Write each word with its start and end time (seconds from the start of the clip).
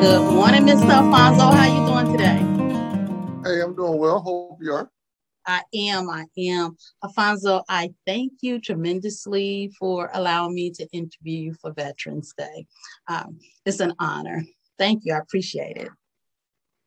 Good 0.00 0.22
morning, 0.32 0.64
Mr. 0.64 0.88
Alphonso. 0.88 1.46
How 1.50 1.66
you 1.66 1.86
doing 1.86 2.12
today? 2.16 2.38
Hey, 3.44 3.62
I'm 3.62 3.74
doing 3.74 3.98
well. 3.98 4.20
Hope 4.20 4.58
you 4.60 4.72
are. 4.72 4.90
I 5.46 5.62
am. 5.74 6.10
I 6.10 6.26
am. 6.38 6.76
Alphonso, 7.02 7.62
I 7.68 7.92
thank 8.06 8.32
you 8.42 8.60
tremendously 8.60 9.72
for 9.78 10.10
allowing 10.12 10.54
me 10.54 10.70
to 10.72 10.86
interview 10.92 11.38
you 11.38 11.54
for 11.54 11.72
Veterans 11.72 12.34
Day. 12.36 12.66
Um, 13.08 13.38
it's 13.64 13.80
an 13.80 13.94
honor. 14.00 14.44
Thank 14.78 15.04
you. 15.04 15.14
I 15.14 15.18
appreciate 15.18 15.76
it. 15.76 15.88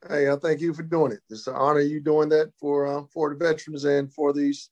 Hey, 0.07 0.29
I 0.29 0.35
thank 0.37 0.61
you 0.61 0.73
for 0.73 0.83
doing 0.83 1.11
it. 1.13 1.19
It's 1.29 1.47
an 1.47 1.55
honor 1.55 1.81
you 1.81 1.99
doing 1.99 2.29
that 2.29 2.51
for 2.59 2.87
uh, 2.87 3.03
for 3.13 3.29
the 3.29 3.35
veterans 3.35 3.83
and 3.83 4.13
for 4.13 4.33
these 4.33 4.69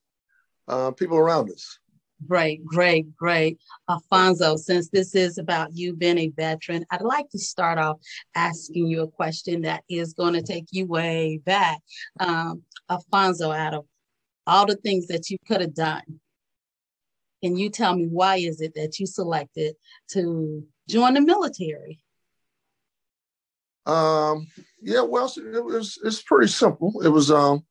uh, 0.67 0.91
people 0.91 1.17
around 1.17 1.49
us. 1.49 1.79
Great, 2.25 2.65
great, 2.65 3.15
great. 3.15 3.59
Alphonso, 3.89 4.55
since 4.55 4.89
this 4.89 5.13
is 5.13 5.37
about 5.37 5.75
you 5.75 5.93
being 5.93 6.17
a 6.17 6.29
veteran, 6.29 6.83
I'd 6.89 7.01
like 7.01 7.29
to 7.29 7.39
start 7.39 7.77
off 7.77 7.99
asking 8.33 8.87
you 8.87 9.03
a 9.03 9.07
question 9.07 9.61
that 9.61 9.83
is 9.87 10.13
going 10.13 10.33
to 10.33 10.41
take 10.41 10.65
you 10.71 10.87
way 10.87 11.39
back. 11.45 11.79
Um, 12.19 12.63
Alphonso, 12.89 13.51
out 13.51 13.75
of 13.75 13.85
all 14.47 14.65
the 14.65 14.77
things 14.77 15.07
that 15.07 15.29
you 15.29 15.37
could 15.47 15.61
have 15.61 15.75
done, 15.75 16.19
can 17.43 17.55
you 17.55 17.69
tell 17.69 17.95
me 17.95 18.07
why 18.07 18.37
is 18.37 18.61
it 18.61 18.73
that 18.75 18.99
you 18.99 19.05
selected 19.05 19.75
to 20.09 20.65
join 20.89 21.13
the 21.13 21.21
military? 21.21 21.99
Um, 23.85 24.47
yeah, 24.81 25.01
well, 25.01 25.31
it 25.37 25.63
was 25.63 25.99
it's 26.03 26.21
pretty 26.21 26.51
simple. 26.51 27.01
It 27.03 27.09
was 27.09 27.29
um, 27.29 27.63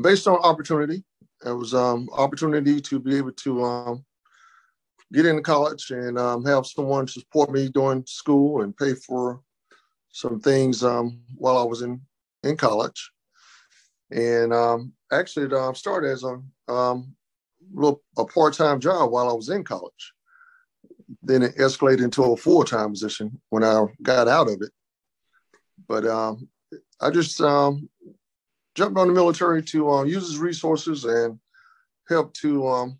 based 0.00 0.28
on 0.28 0.36
opportunity. 0.36 1.04
It 1.44 1.52
was 1.52 1.74
um, 1.74 2.08
opportunity 2.12 2.80
to 2.80 2.98
be 2.98 3.16
able 3.16 3.32
to 3.32 3.64
um, 3.64 4.04
get 5.12 5.26
into 5.26 5.42
college 5.42 5.90
and 5.90 6.18
um, 6.18 6.44
have 6.44 6.66
someone 6.66 7.06
support 7.06 7.50
me 7.50 7.68
during 7.68 8.04
school 8.06 8.62
and 8.62 8.76
pay 8.76 8.94
for 8.94 9.40
some 10.10 10.40
things 10.40 10.82
um, 10.82 11.20
while 11.36 11.58
I 11.58 11.64
was 11.64 11.82
in 11.82 12.00
in 12.42 12.56
college. 12.56 13.10
And 14.10 14.52
um, 14.52 14.92
actually, 15.12 15.54
uh, 15.54 15.72
started 15.72 16.10
as 16.10 16.24
a 16.24 16.40
um, 16.72 17.14
little 17.72 18.02
a 18.16 18.24
part 18.24 18.54
time 18.54 18.80
job 18.80 19.10
while 19.10 19.28
I 19.28 19.32
was 19.32 19.48
in 19.48 19.64
college. 19.64 20.12
Then 21.22 21.42
it 21.42 21.56
escalated 21.56 22.04
into 22.04 22.22
a 22.22 22.36
full 22.36 22.64
time 22.64 22.90
position 22.90 23.40
when 23.50 23.64
I 23.64 23.84
got 24.02 24.28
out 24.28 24.48
of 24.48 24.62
it. 24.62 24.70
But 25.88 26.06
um, 26.06 26.48
I 27.00 27.10
just 27.10 27.40
um, 27.40 27.88
jumped 28.74 28.98
on 28.98 29.08
the 29.08 29.14
military 29.14 29.62
to 29.62 29.90
uh, 29.90 30.04
use 30.04 30.26
his 30.26 30.38
resources 30.38 31.04
and 31.04 31.38
help 32.08 32.34
to 32.34 32.66
um, 32.66 32.98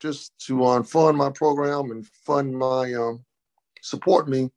just 0.00 0.38
to 0.46 0.64
um, 0.64 0.84
fund 0.84 1.16
my 1.16 1.30
program 1.30 1.90
and 1.90 2.06
fund 2.06 2.56
my 2.56 2.92
um, 2.94 3.24
support 3.82 4.28
me 4.28 4.50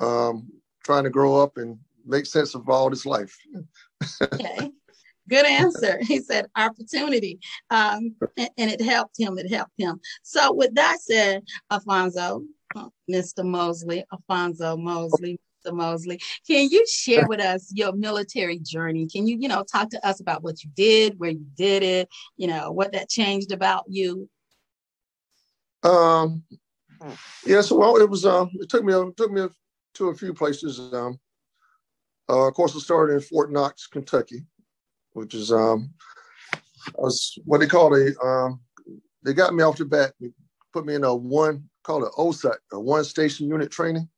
um, 0.00 0.48
trying 0.84 1.04
to 1.04 1.10
grow 1.10 1.40
up 1.40 1.56
and 1.56 1.78
make 2.06 2.26
sense 2.26 2.54
of 2.54 2.68
all 2.68 2.90
this 2.90 3.06
life. 3.06 3.36
okay. 4.22 4.70
Good 5.28 5.46
answer. 5.46 5.98
He 6.02 6.20
said 6.20 6.46
opportunity. 6.56 7.38
Um, 7.70 8.16
and, 8.36 8.70
it 8.70 8.80
helped 8.80 9.18
him. 9.18 9.38
It 9.38 9.50
helped 9.50 9.78
him. 9.78 10.00
So, 10.22 10.52
with 10.52 10.74
that 10.74 11.00
said, 11.00 11.44
Alphonso, 11.70 12.42
Mr. 13.08 13.44
Mosley, 13.44 14.04
Alphonso 14.12 14.76
Mosley, 14.76 15.38
Mr. 15.62 15.74
Mosley. 15.74 16.20
Can 16.46 16.68
you 16.70 16.84
share 16.88 17.26
with 17.26 17.40
us 17.40 17.70
your 17.74 17.92
military 17.92 18.58
journey? 18.58 19.06
Can 19.06 19.26
you, 19.26 19.36
you 19.38 19.48
know, 19.48 19.64
talk 19.64 19.90
to 19.90 20.06
us 20.06 20.20
about 20.20 20.42
what 20.42 20.62
you 20.62 20.70
did, 20.74 21.18
where 21.18 21.30
you 21.30 21.46
did 21.56 21.82
it, 21.82 22.08
you 22.36 22.46
know, 22.46 22.72
what 22.72 22.92
that 22.92 23.08
changed 23.08 23.52
about 23.52 23.84
you? 23.88 24.28
Um, 25.82 26.44
yes, 27.44 27.70
well, 27.70 27.96
it 27.96 28.08
was. 28.08 28.24
Um, 28.24 28.50
it 28.54 28.68
took 28.68 28.84
me. 28.84 28.94
It 28.94 29.16
took 29.16 29.32
me 29.32 29.48
to 29.94 30.08
a 30.08 30.14
few 30.14 30.32
places. 30.32 30.78
Um, 30.92 31.18
uh, 32.28 32.46
of 32.46 32.54
course, 32.54 32.76
I 32.76 32.78
started 32.78 33.14
in 33.14 33.20
Fort 33.20 33.50
Knox, 33.50 33.88
Kentucky, 33.88 34.44
which 35.12 35.34
is 35.34 35.50
um, 35.50 35.92
was 36.94 37.36
what 37.44 37.58
they 37.58 37.66
call 37.66 37.94
a. 37.96 38.14
Um, 38.24 38.60
they 39.24 39.34
got 39.34 39.54
me 39.54 39.64
off 39.64 39.78
the 39.78 39.84
bat. 39.84 40.12
Put 40.72 40.86
me 40.86 40.94
in 40.94 41.04
a 41.04 41.14
one 41.14 41.68
called 41.82 42.04
an 42.04 42.10
OSUT, 42.16 42.56
a 42.72 42.80
one 42.80 43.02
station 43.02 43.48
unit 43.48 43.72
training 43.72 44.08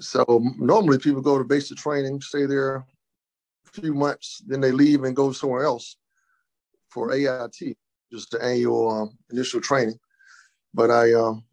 so 0.00 0.24
normally 0.58 0.98
people 0.98 1.22
go 1.22 1.38
to 1.38 1.44
basic 1.44 1.78
training, 1.78 2.20
stay 2.20 2.46
there 2.46 2.76
a 2.76 2.84
few 3.72 3.94
months, 3.94 4.42
then 4.46 4.60
they 4.60 4.72
leave 4.72 5.04
and 5.04 5.16
go 5.16 5.32
somewhere 5.32 5.64
else 5.64 5.96
for 6.90 7.12
AIT, 7.12 7.76
just 8.12 8.30
the 8.30 8.42
annual 8.42 8.90
um, 8.90 9.18
initial 9.30 9.60
training. 9.60 9.98
But 10.74 10.90
I 10.90 11.12
um, 11.14 11.44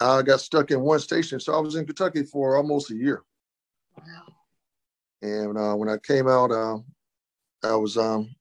I 0.00 0.22
got 0.22 0.40
stuck 0.40 0.70
in 0.70 0.80
one 0.80 0.98
station, 0.98 1.40
so 1.40 1.54
I 1.54 1.60
was 1.60 1.76
in 1.76 1.86
Kentucky 1.86 2.24
for 2.24 2.56
almost 2.56 2.90
a 2.90 2.96
year. 2.96 3.22
Wow. 3.96 4.26
And 5.22 5.56
uh, 5.56 5.74
when 5.74 5.88
I 5.88 5.96
came 5.98 6.28
out, 6.28 6.50
uh, 6.50 6.78
I 7.62 7.76
was 7.76 7.96
um, 7.96 8.34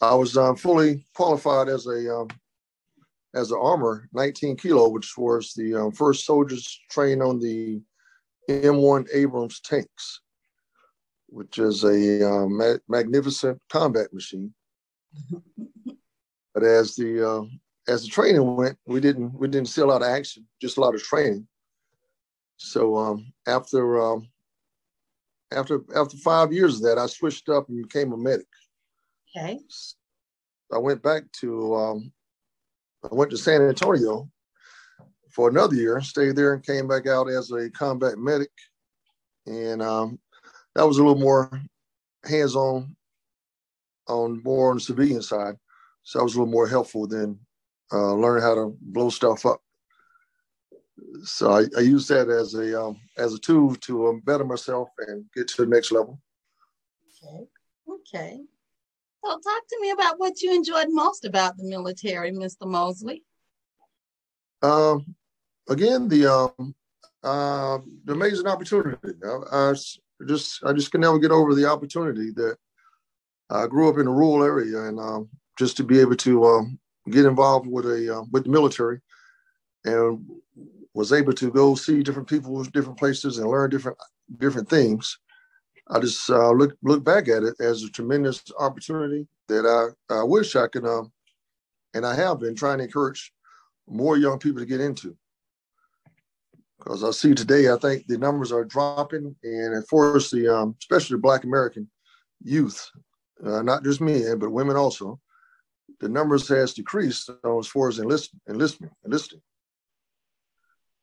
I 0.00 0.14
was 0.14 0.36
um, 0.36 0.56
fully 0.56 1.04
qualified 1.14 1.68
as 1.68 1.86
a 1.86 2.20
um, 2.20 2.28
as 3.38 3.52
an 3.52 3.58
armor 3.60 4.08
19 4.12 4.56
kilo, 4.56 4.88
which 4.88 5.16
was 5.16 5.52
the 5.54 5.74
um, 5.74 5.92
first 5.92 6.26
soldiers 6.26 6.78
trained 6.90 7.22
on 7.22 7.38
the 7.38 7.80
M1 8.48 9.06
Abrams 9.14 9.60
tanks, 9.60 10.20
which 11.28 11.58
is 11.58 11.84
a 11.84 12.28
um, 12.28 12.56
ma- 12.56 12.78
magnificent 12.88 13.60
combat 13.70 14.12
machine. 14.12 14.52
but 16.54 16.62
as 16.64 16.96
the 16.96 17.28
uh, 17.28 17.44
as 17.86 18.02
the 18.02 18.08
training 18.08 18.56
went, 18.56 18.76
we 18.86 19.00
didn't 19.00 19.32
we 19.38 19.46
didn't 19.48 19.68
see 19.68 19.82
a 19.82 19.86
lot 19.86 20.02
of 20.02 20.08
action, 20.08 20.46
just 20.60 20.76
a 20.76 20.80
lot 20.80 20.94
of 20.94 21.02
training. 21.02 21.46
So 22.56 22.96
um, 22.96 23.32
after 23.46 24.02
um, 24.02 24.28
after 25.52 25.80
after 25.94 26.16
five 26.16 26.52
years 26.52 26.76
of 26.76 26.82
that, 26.82 26.98
I 26.98 27.06
switched 27.06 27.48
up 27.48 27.68
and 27.68 27.82
became 27.82 28.12
a 28.12 28.16
medic. 28.16 28.46
Okay. 29.36 29.60
I 30.72 30.78
went 30.78 31.02
back 31.02 31.22
to 31.40 31.74
um, 31.74 32.12
I 33.04 33.14
went 33.14 33.30
to 33.30 33.36
San 33.36 33.62
Antonio 33.62 34.28
for 35.30 35.48
another 35.48 35.74
year, 35.74 36.00
stayed 36.00 36.36
there, 36.36 36.54
and 36.54 36.64
came 36.64 36.88
back 36.88 37.06
out 37.06 37.28
as 37.28 37.50
a 37.50 37.70
combat 37.70 38.18
medic. 38.18 38.50
And 39.46 39.80
um, 39.82 40.18
that 40.74 40.86
was 40.86 40.98
a 40.98 41.04
little 41.04 41.20
more 41.20 41.60
hands-on, 42.24 42.96
on 44.08 44.42
more 44.42 44.70
on 44.70 44.76
the 44.76 44.80
civilian 44.80 45.22
side. 45.22 45.56
So 46.02 46.20
I 46.20 46.22
was 46.22 46.34
a 46.34 46.38
little 46.38 46.52
more 46.52 46.66
helpful 46.66 47.06
than 47.06 47.38
uh, 47.92 48.14
learning 48.14 48.42
how 48.42 48.54
to 48.54 48.76
blow 48.80 49.10
stuff 49.10 49.46
up. 49.46 49.60
So 51.22 51.52
I, 51.52 51.64
I 51.76 51.80
use 51.80 52.08
that 52.08 52.28
as 52.28 52.54
a 52.54 52.82
um, 52.82 53.00
as 53.16 53.32
a 53.34 53.38
tool 53.38 53.74
to 53.76 54.08
um, 54.08 54.20
better 54.20 54.44
myself 54.44 54.88
and 55.06 55.24
get 55.34 55.48
to 55.48 55.64
the 55.64 55.70
next 55.70 55.92
level. 55.92 56.20
Okay. 57.22 57.46
Okay. 57.88 58.40
So 59.24 59.30
talk 59.32 59.62
to 59.68 59.78
me 59.80 59.90
about 59.90 60.18
what 60.18 60.40
you 60.42 60.54
enjoyed 60.54 60.86
most 60.90 61.24
about 61.24 61.56
the 61.56 61.64
military, 61.64 62.30
Mr. 62.32 62.66
Mosley. 62.66 63.24
Um, 64.62 65.14
again, 65.68 66.08
the 66.08 66.26
um, 66.26 66.74
uh, 67.22 67.78
the 68.04 68.12
amazing 68.12 68.46
opportunity. 68.46 69.14
I, 69.24 69.70
I, 69.70 69.74
just 70.26 70.64
I 70.64 70.72
just 70.72 70.90
can 70.90 71.00
never 71.00 71.18
get 71.18 71.30
over 71.30 71.54
the 71.54 71.66
opportunity 71.66 72.30
that 72.32 72.56
I 73.50 73.66
grew 73.66 73.88
up 73.88 73.98
in 73.98 74.06
a 74.06 74.12
rural 74.12 74.44
area, 74.44 74.82
and 74.82 74.98
um, 74.98 75.28
just 75.58 75.76
to 75.78 75.84
be 75.84 76.00
able 76.00 76.16
to 76.16 76.44
um, 76.46 76.78
get 77.10 77.26
involved 77.26 77.66
with 77.66 77.86
a 77.86 78.18
uh, 78.18 78.22
with 78.30 78.44
the 78.44 78.50
military, 78.50 79.00
and 79.84 80.24
was 80.94 81.12
able 81.12 81.32
to 81.32 81.50
go 81.50 81.74
see 81.74 82.02
different 82.02 82.28
people, 82.28 82.62
different 82.64 82.98
places, 82.98 83.38
and 83.38 83.48
learn 83.48 83.70
different 83.70 83.98
different 84.38 84.68
things. 84.68 85.18
I 85.90 86.00
just 86.00 86.28
uh, 86.28 86.50
look 86.50 86.76
look 86.82 87.02
back 87.02 87.28
at 87.28 87.42
it 87.42 87.54
as 87.60 87.82
a 87.82 87.90
tremendous 87.90 88.42
opportunity 88.58 89.26
that 89.48 89.64
I, 89.66 90.14
I 90.14 90.22
wish 90.22 90.54
I 90.54 90.68
could, 90.68 90.84
um, 90.84 91.10
and 91.94 92.04
I 92.04 92.14
have 92.14 92.40
been 92.40 92.54
trying 92.54 92.78
to 92.78 92.84
encourage 92.84 93.32
more 93.88 94.18
young 94.18 94.38
people 94.38 94.60
to 94.60 94.66
get 94.66 94.80
into. 94.80 95.16
Because 96.78 97.02
I 97.02 97.10
see 97.10 97.34
today, 97.34 97.72
I 97.72 97.76
think 97.76 98.06
the 98.06 98.18
numbers 98.18 98.52
are 98.52 98.64
dropping, 98.64 99.34
and 99.42 99.74
of 99.74 99.88
course, 99.88 100.30
the 100.30 100.54
um, 100.54 100.76
especially 100.78 101.16
the 101.16 101.22
Black 101.22 101.44
American 101.44 101.90
youth, 102.42 102.90
uh, 103.44 103.62
not 103.62 103.82
just 103.82 104.00
men 104.00 104.38
but 104.38 104.52
women 104.52 104.76
also, 104.76 105.18
the 106.00 106.08
numbers 106.08 106.46
has 106.48 106.74
decreased 106.74 107.30
as 107.30 107.66
far 107.66 107.88
as 107.88 107.98
enlist, 107.98 108.30
enlistment, 108.48 108.92
enlisting. 109.04 109.40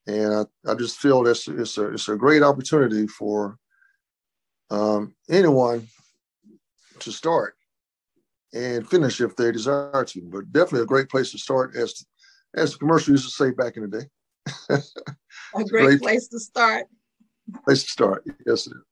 And 0.08 0.34
I, 0.34 0.72
I 0.72 0.76
just 0.76 1.00
feel 1.00 1.24
this 1.24 1.48
it's 1.48 1.78
a 1.80 1.94
it's 1.94 2.08
a 2.08 2.16
great 2.16 2.44
opportunity 2.44 3.08
for 3.08 3.58
um, 4.70 5.16
anyone 5.30 5.88
to 7.00 7.12
start 7.12 7.56
and 8.54 8.88
finish 8.90 9.22
if 9.22 9.36
they 9.36 9.52
desire 9.52 10.06
to. 10.06 10.22
But 10.24 10.52
definitely 10.52 10.82
a 10.82 10.88
great 10.88 11.10
place 11.10 11.32
to 11.32 11.38
start, 11.38 11.76
as 11.76 12.06
as 12.56 12.74
the 12.74 12.80
commercial 12.80 13.12
used 13.12 13.26
to 13.26 13.32
say 13.32 13.52
back 13.52 13.78
in 13.78 13.90
the 13.90 14.00
day. 14.00 14.08
a 14.70 14.80
great, 15.66 15.70
great, 15.70 16.02
place 16.02 16.28
to 16.30 16.40
start. 16.40 16.86
Place 17.66 17.84
to 17.84 17.90
start. 17.90 18.24
Yes, 18.46 18.68
it 18.68 18.72
is. 18.72 18.84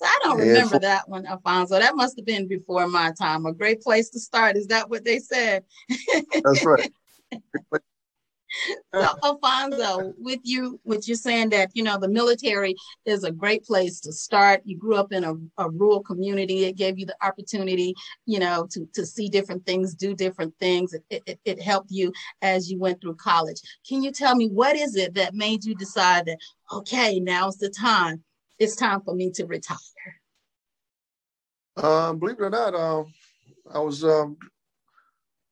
I 0.00 0.18
don't 0.22 0.38
remember 0.38 0.76
for, 0.76 0.80
that 0.80 1.08
one, 1.08 1.26
Alphonso. 1.26 1.78
That 1.78 1.96
must 1.96 2.16
have 2.16 2.26
been 2.26 2.46
before 2.46 2.86
my 2.86 3.12
time. 3.18 3.46
A 3.46 3.52
great 3.52 3.82
place 3.82 4.10
to 4.10 4.20
start. 4.20 4.56
Is 4.56 4.68
that 4.68 4.88
what 4.88 5.04
they 5.04 5.18
said? 5.18 5.64
That's 6.44 6.64
right. 6.64 6.92
so 8.94 9.08
Alphonso, 9.24 10.14
with 10.18 10.40
you, 10.42 10.80
with 10.84 11.08
you 11.08 11.14
saying 11.14 11.50
that 11.50 11.70
you 11.74 11.82
know 11.82 11.98
the 11.98 12.08
military 12.08 12.74
is 13.04 13.24
a 13.24 13.32
great 13.32 13.64
place 13.64 14.00
to 14.00 14.12
start. 14.12 14.62
You 14.64 14.76
grew 14.76 14.96
up 14.96 15.12
in 15.12 15.24
a, 15.24 15.34
a 15.58 15.70
rural 15.70 16.02
community. 16.02 16.64
It 16.64 16.76
gave 16.76 16.98
you 16.98 17.06
the 17.06 17.16
opportunity, 17.22 17.94
you 18.26 18.38
know, 18.38 18.66
to 18.72 18.88
to 18.94 19.06
see 19.06 19.28
different 19.28 19.66
things, 19.66 19.94
do 19.94 20.14
different 20.14 20.54
things. 20.58 20.94
It, 21.10 21.22
it, 21.26 21.40
it 21.44 21.62
helped 21.62 21.90
you 21.90 22.12
as 22.42 22.70
you 22.70 22.78
went 22.78 23.00
through 23.00 23.16
college. 23.16 23.60
Can 23.88 24.02
you 24.02 24.12
tell 24.12 24.34
me 24.34 24.48
what 24.48 24.76
is 24.76 24.96
it 24.96 25.14
that 25.14 25.34
made 25.34 25.64
you 25.64 25.74
decide 25.74 26.26
that 26.26 26.38
okay, 26.72 27.20
now's 27.20 27.58
the 27.58 27.70
time? 27.70 28.22
It's 28.58 28.76
time 28.76 29.02
for 29.02 29.14
me 29.14 29.30
to 29.32 29.46
retire. 29.46 29.76
Um, 31.76 32.18
believe 32.18 32.40
it 32.40 32.42
or 32.42 32.50
not, 32.50 32.74
um, 32.74 33.12
I 33.72 33.78
was 33.78 34.02
um, 34.02 34.36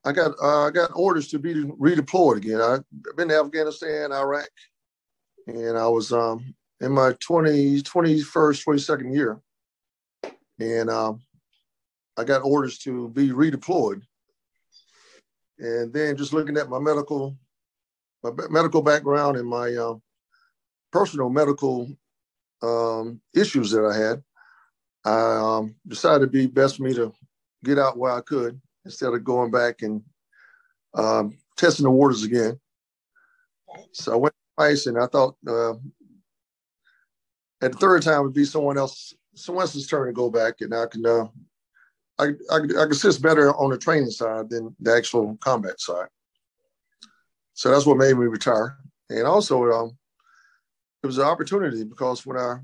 I 0.07 0.13
got 0.13 0.35
uh, 0.41 0.69
I 0.69 0.71
got 0.71 0.93
orders 0.95 1.27
to 1.29 1.39
be 1.41 1.53
redeployed 1.53 2.37
again. 2.37 2.61
I've 2.61 2.85
been 3.17 3.29
to 3.29 3.41
Afghanistan, 3.41 4.13
Iraq, 4.13 4.49
and 5.49 5.77
I 5.77 5.89
was 5.89 6.13
um, 6.13 6.55
in 6.81 6.93
my 6.93 7.13
20, 7.19 7.83
21st, 7.83 8.25
22nd 8.65 9.13
year. 9.13 9.41
And 10.61 10.89
um, 10.91 11.23
I 12.17 12.23
got 12.23 12.45
orders 12.45 12.79
to 12.79 13.09
be 13.09 13.31
redeployed. 13.31 14.01
And 15.59 15.93
then 15.93 16.17
just 16.17 16.33
looking 16.33 16.57
at 16.57 16.71
my 16.71 16.79
medical, 16.79 17.37
my 18.23 18.31
medical 18.49 18.83
background 18.83 19.37
and 19.37 19.49
my 19.49 19.75
uh, 19.75 19.95
personal 20.93 21.31
medical 21.31 21.91
um, 22.63 23.21
issues 23.35 23.73
that 23.73 23.85
I 23.85 23.97
had, 23.97 24.23
I 25.05 25.59
um, 25.59 25.75
decided 25.85 26.23
it'd 26.23 26.33
be 26.33 26.47
best 26.47 26.77
for 26.77 26.85
me 26.85 26.95
to 26.95 27.13
get 27.65 27.81
out 27.81 27.99
while 27.99 28.17
I 28.17 28.21
could 28.21 28.61
instead 28.87 29.13
of 29.13 29.25
going 29.25 29.51
back 29.51 29.83
and 29.83 30.03
um, 30.95 31.37
testing 31.57 31.85
the 31.85 31.91
waters 31.91 32.23
again. 32.23 32.59
So 33.93 34.13
I 34.13 34.17
went 34.17 34.35
twice, 34.57 34.87
and 34.87 34.99
I 34.99 35.07
thought 35.07 35.37
uh, 35.47 35.75
at 37.61 37.73
the 37.73 37.79
third 37.79 38.03
time 38.03 38.23
would 38.23 38.33
be 38.33 38.45
someone 38.45 38.79
else, 38.79 39.13
someone 39.35 39.63
else's 39.63 39.87
turn 39.87 40.07
to 40.07 40.13
go 40.13 40.31
back, 40.31 40.61
and 40.61 40.75
I 40.75 40.87
can 40.87 41.05
uh, 41.05 41.27
I, 42.19 42.25
I, 42.51 42.57
I 42.57 42.61
could 42.61 42.93
assist 42.93 43.21
better 43.21 43.55
on 43.55 43.71
the 43.71 43.79
training 43.79 44.11
side 44.11 44.49
than 44.49 44.75
the 44.81 44.95
actual 44.95 45.37
combat 45.41 45.81
side. 45.81 46.09
So 47.53 47.71
that's 47.71 47.87
what 47.87 47.99
made 47.99 48.17
me 48.17 48.27
retire, 48.27 48.79
and 49.11 49.27
also 49.27 49.65
um, 49.71 49.99
it 51.03 51.07
was 51.07 51.19
an 51.19 51.25
opportunity 51.25 51.85
because 51.85 52.25
when 52.25 52.39
I 52.39 52.57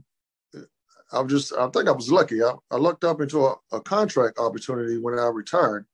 I 1.12 1.20
was 1.20 1.30
just 1.30 1.52
I 1.58 1.69
think 1.69 1.88
I 1.88 1.92
was 1.92 2.10
lucky. 2.10 2.42
I, 2.42 2.52
I 2.70 2.76
looked 2.76 3.04
up 3.04 3.20
into 3.20 3.44
a, 3.44 3.54
a 3.72 3.80
contract 3.80 4.38
opportunity 4.38 4.98
when 4.98 5.19
I 5.19 5.26
retired 5.26 5.86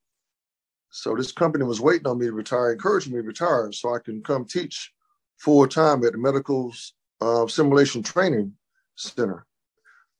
so 0.91 1.15
this 1.15 1.33
company 1.33 1.65
was 1.65 1.81
waiting 1.81 2.07
on 2.07 2.19
me 2.19 2.27
to 2.27 2.33
retire, 2.33 2.73
encouraging 2.73 3.13
me 3.13 3.21
to 3.21 3.27
retire 3.27 3.71
so 3.73 3.95
I 3.95 3.99
can 3.99 4.23
come 4.23 4.45
teach 4.45 4.93
full 5.39 5.67
time 5.67 6.05
at 6.05 6.13
the 6.13 6.19
Medical 6.19 6.73
uh, 7.21 7.47
Simulation 7.47 8.03
Training 8.03 8.55
Center 8.97 9.47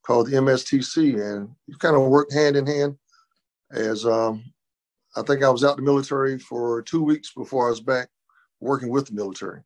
called 0.05 0.27
the 0.27 0.37
MSTC. 0.37 1.21
And 1.21 1.49
you 1.67 1.75
kind 1.77 1.95
of 1.95 2.03
worked 2.03 2.33
hand 2.33 2.55
in 2.55 2.67
hand 2.67 2.97
as 3.71 4.05
um, 4.05 4.43
I 5.15 5.21
think 5.23 5.43
I 5.43 5.49
was 5.49 5.63
out 5.63 5.75
the 5.75 5.83
military 5.83 6.37
for 6.37 6.81
two 6.81 7.03
weeks 7.03 7.33
before 7.33 7.67
I 7.67 7.71
was 7.71 7.81
back 7.81 8.09
working 8.59 8.89
with 8.89 9.07
the 9.07 9.13
military. 9.13 9.61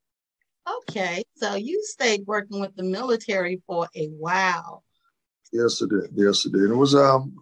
Okay, 0.84 1.24
so 1.36 1.56
you 1.56 1.82
stayed 1.84 2.24
working 2.26 2.62
with 2.62 2.76
the 2.76 2.84
military 2.84 3.62
for 3.68 3.90
a 3.96 4.08
while. 4.08 4.84
Yes, 5.52 5.82
it 5.82 5.90
did. 5.90 6.10
Yes, 6.16 6.46
it 6.46 6.54
did. 6.54 6.72
It 6.72 6.76
was 6.76 6.96
um 6.96 7.36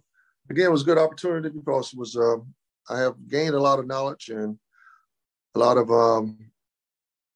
again, 0.50 0.66
it 0.66 0.72
was 0.72 0.82
a 0.82 0.86
good 0.86 0.98
opportunity 0.98 1.48
because 1.48 1.92
it 1.92 1.98
was 1.98 2.16
um 2.16 2.52
I 2.88 2.98
have 2.98 3.14
gained 3.28 3.54
a 3.54 3.60
lot 3.60 3.78
of 3.78 3.86
knowledge 3.86 4.28
and 4.28 4.58
a 5.54 5.58
lot 5.58 5.76
of 5.76 5.90
um, 5.90 6.38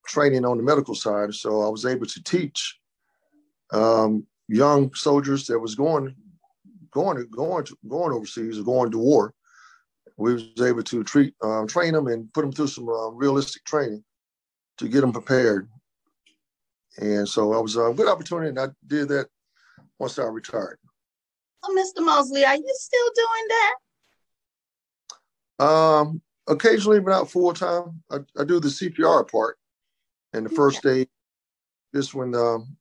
training 0.07 0.45
on 0.45 0.57
the 0.57 0.63
medical 0.63 0.95
side. 0.95 1.35
So 1.35 1.63
I 1.63 1.69
was 1.69 1.85
able 1.85 2.07
to 2.07 2.23
teach 2.23 2.79
um, 3.73 4.27
young 4.49 4.93
soldiers 4.95 5.47
that 5.47 5.59
was 5.59 5.75
going 5.75 6.15
going 6.91 7.29
going 7.31 7.65
to, 7.65 7.77
going 7.89 8.13
overseas 8.13 8.59
or 8.59 8.63
going 8.63 8.91
to 8.91 8.99
war. 8.99 9.35
We 10.17 10.33
was 10.33 10.45
able 10.63 10.83
to 10.83 11.05
treat 11.05 11.35
um, 11.43 11.67
train 11.67 11.93
them 11.93 12.07
and 12.07 12.33
put 12.33 12.43
them 12.43 12.53
through 12.53 12.69
some 12.69 12.89
uh, 12.89 13.11
realistic 13.11 13.65
training 13.65 14.05
to 14.79 14.89
get 14.89 15.03
them 15.03 15.13
prepared. 15.13 15.69
And 16.99 17.29
so 17.29 17.53
I 17.53 17.59
was 17.59 17.77
a 17.77 17.93
good 17.95 18.09
opportunity, 18.09 18.49
and 18.49 18.59
I 18.59 18.69
did 18.87 19.09
that 19.09 19.29
once 19.99 20.19
I 20.19 20.25
retired. 20.25 20.79
So, 21.63 21.75
Mr. 21.75 22.05
Mosley, 22.05 22.45
are 22.45 22.57
you 22.57 22.75
still 22.75 23.11
doing 23.15 23.47
that? 23.49 23.75
Um, 25.59 26.21
occasionally, 26.47 27.01
but 27.01 27.11
not 27.11 27.31
full 27.31 27.53
time. 27.53 28.03
I, 28.11 28.19
I, 28.39 28.45
do 28.45 28.61
the 28.61 28.69
CPR 28.69 29.31
part 29.31 29.59
and 30.33 30.45
the 30.45 30.51
first 30.51 30.85
aid. 30.85 31.09
This 31.93 32.13
when 32.13 32.35
um, 32.35 32.77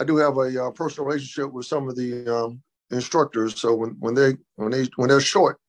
I 0.00 0.04
do 0.04 0.16
have 0.16 0.36
a 0.38 0.64
uh, 0.64 0.70
personal 0.70 1.06
relationship 1.06 1.52
with 1.52 1.66
some 1.66 1.88
of 1.88 1.96
the 1.96 2.34
um, 2.34 2.62
instructors. 2.90 3.60
So 3.60 3.74
when 3.74 3.90
when 4.00 4.14
they 4.14 4.36
when 4.56 4.70
they 4.70 4.88
when 4.96 5.08
they're 5.08 5.20
short, 5.20 5.60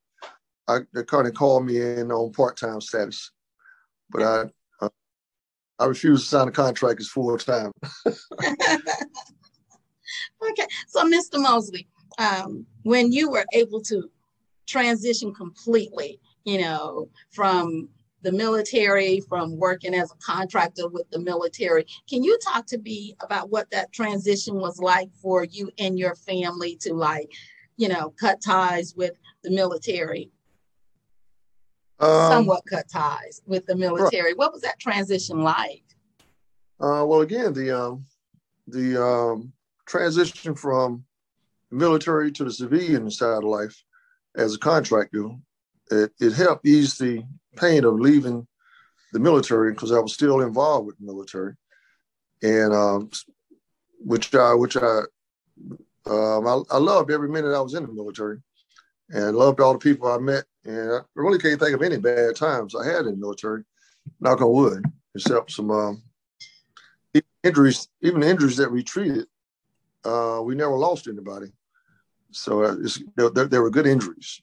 I 0.68 0.80
they 0.94 1.04
kind 1.04 1.28
of 1.28 1.34
call 1.34 1.62
me 1.62 1.80
in 1.80 2.12
on 2.12 2.32
part 2.32 2.58
time 2.58 2.82
status. 2.82 3.32
But 4.10 4.24
I 4.24 4.46
uh, 4.82 4.90
I 5.78 5.86
refuse 5.86 6.22
to 6.22 6.28
sign 6.28 6.48
a 6.48 6.52
contract 6.52 7.00
as 7.00 7.08
full 7.08 7.38
time. 7.38 7.72
okay, 8.08 8.16
so 10.88 11.04
Mr. 11.04 11.40
Mosley, 11.40 11.88
um, 12.18 12.66
when 12.84 13.12
you 13.12 13.30
were 13.30 13.46
able 13.54 13.82
to 13.82 14.10
transition 14.70 15.34
completely, 15.34 16.20
you 16.46 16.60
know, 16.60 17.10
from 17.32 17.90
the 18.22 18.32
military, 18.32 19.22
from 19.22 19.58
working 19.58 19.94
as 19.94 20.12
a 20.12 20.16
contractor 20.16 20.88
with 20.88 21.10
the 21.10 21.20
military. 21.20 21.86
Can 22.10 22.24
you 22.24 22.38
talk 22.40 22.66
to 22.68 22.78
me 22.78 23.16
about 23.22 23.50
what 23.50 23.70
that 23.72 23.92
transition 23.94 24.56
was 24.56 24.80
like 24.80 25.10
for 25.22 25.44
you 25.44 25.72
and 25.80 25.98
your 25.98 26.16
family 26.16 26.76
to 26.82 26.94
like, 26.94 27.32
you 27.78 27.88
know, 27.88 28.14
cut 28.20 28.42
ties 28.42 28.94
with 28.96 29.14
the 29.44 29.52
military? 29.52 30.32
Um, 32.00 32.32
Somewhat 32.32 32.64
cut 32.70 32.90
ties 32.92 33.42
with 33.46 33.66
the 33.66 33.76
military. 33.76 34.32
Right. 34.32 34.38
What 34.38 34.54
was 34.54 34.62
that 34.62 34.80
transition 34.80 35.42
like? 35.42 35.84
Uh, 36.80 37.04
well, 37.06 37.22
again, 37.22 37.52
the 37.54 37.78
um, 37.78 38.06
the 38.68 39.04
um, 39.04 39.52
transition 39.86 40.56
from 40.56 41.04
military 41.72 42.32
to 42.32 42.44
the 42.44 42.52
civilian 42.52 43.12
side 43.12 43.40
of 43.40 43.44
life 43.44 43.84
as 44.40 44.56
a 44.56 44.60
contractor, 44.60 45.30
it, 45.92 46.12
it 46.20 46.34
helped 46.34 46.66
ease 46.66 46.98
the 46.98 47.24
pain 47.58 47.84
of 47.84 48.00
leaving 48.00 48.48
the 49.12 49.20
military 49.20 49.74
because 49.74 49.92
I 49.92 50.00
was 50.00 50.14
still 50.14 50.42
involved 50.42 50.88
with 50.88 50.98
the 50.98 51.06
military, 51.06 51.56
and 52.42 52.74
um, 52.74 53.10
which 54.00 54.34
I 54.34 54.54
which 54.54 54.78
I, 54.78 55.02
um, 56.06 56.48
I 56.48 56.62
I 56.72 56.78
loved 56.78 57.12
every 57.12 57.30
minute 57.30 57.56
I 57.56 57.62
was 57.62 57.74
in 57.74 57.84
the 57.84 57.92
military, 57.92 58.38
and 59.10 59.36
loved 59.36 59.60
all 59.60 59.74
the 59.74 59.80
people 59.80 60.08
I 60.08 60.18
met, 60.20 60.46
and 60.64 60.94
I 60.94 61.00
really 61.16 61.40
can't 61.40 61.60
think 61.60 61.76
of 61.76 61.82
any 61.82 61.98
bad 61.98 62.36
times 62.36 62.76
I 62.76 62.86
had 62.86 63.06
in 63.06 63.12
the 63.12 63.18
military. 63.18 63.64
Knock 64.22 64.42
on 64.42 64.52
wood, 64.52 64.86
except 65.14 65.52
some 65.52 65.70
um, 65.72 66.02
injuries, 67.44 67.90
even 68.02 68.24
injuries 68.24 68.58
that 68.58 68.72
we 68.72 68.84
treated, 68.84 69.28
uh, 70.06 70.40
we 70.44 70.56
never 70.56 70.76
lost 70.76 71.08
anybody. 71.08 71.52
So 72.32 72.64
uh, 72.64 72.76
there, 73.16 73.48
there, 73.48 73.62
were 73.62 73.70
good 73.70 73.88
injuries. 73.88 74.42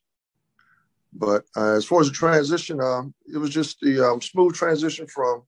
But 1.13 1.45
uh, 1.57 1.75
as 1.75 1.85
far 1.85 2.01
as 2.01 2.09
the 2.09 2.15
transition, 2.15 2.81
um, 2.81 3.15
it 3.33 3.39
was 3.39 3.51
just 3.51 3.81
the 3.81 4.01
um, 4.01 4.21
smooth 4.21 4.55
transition 4.55 5.07
from 5.07 5.45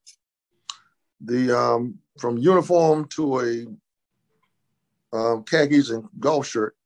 the 1.20 1.56
um, 1.56 1.98
from 2.18 2.38
uniform 2.38 3.06
to 3.08 3.40
a 3.40 5.16
um, 5.16 5.44
khakis 5.44 5.90
and 5.90 6.08
golf 6.18 6.46
shirt, 6.46 6.76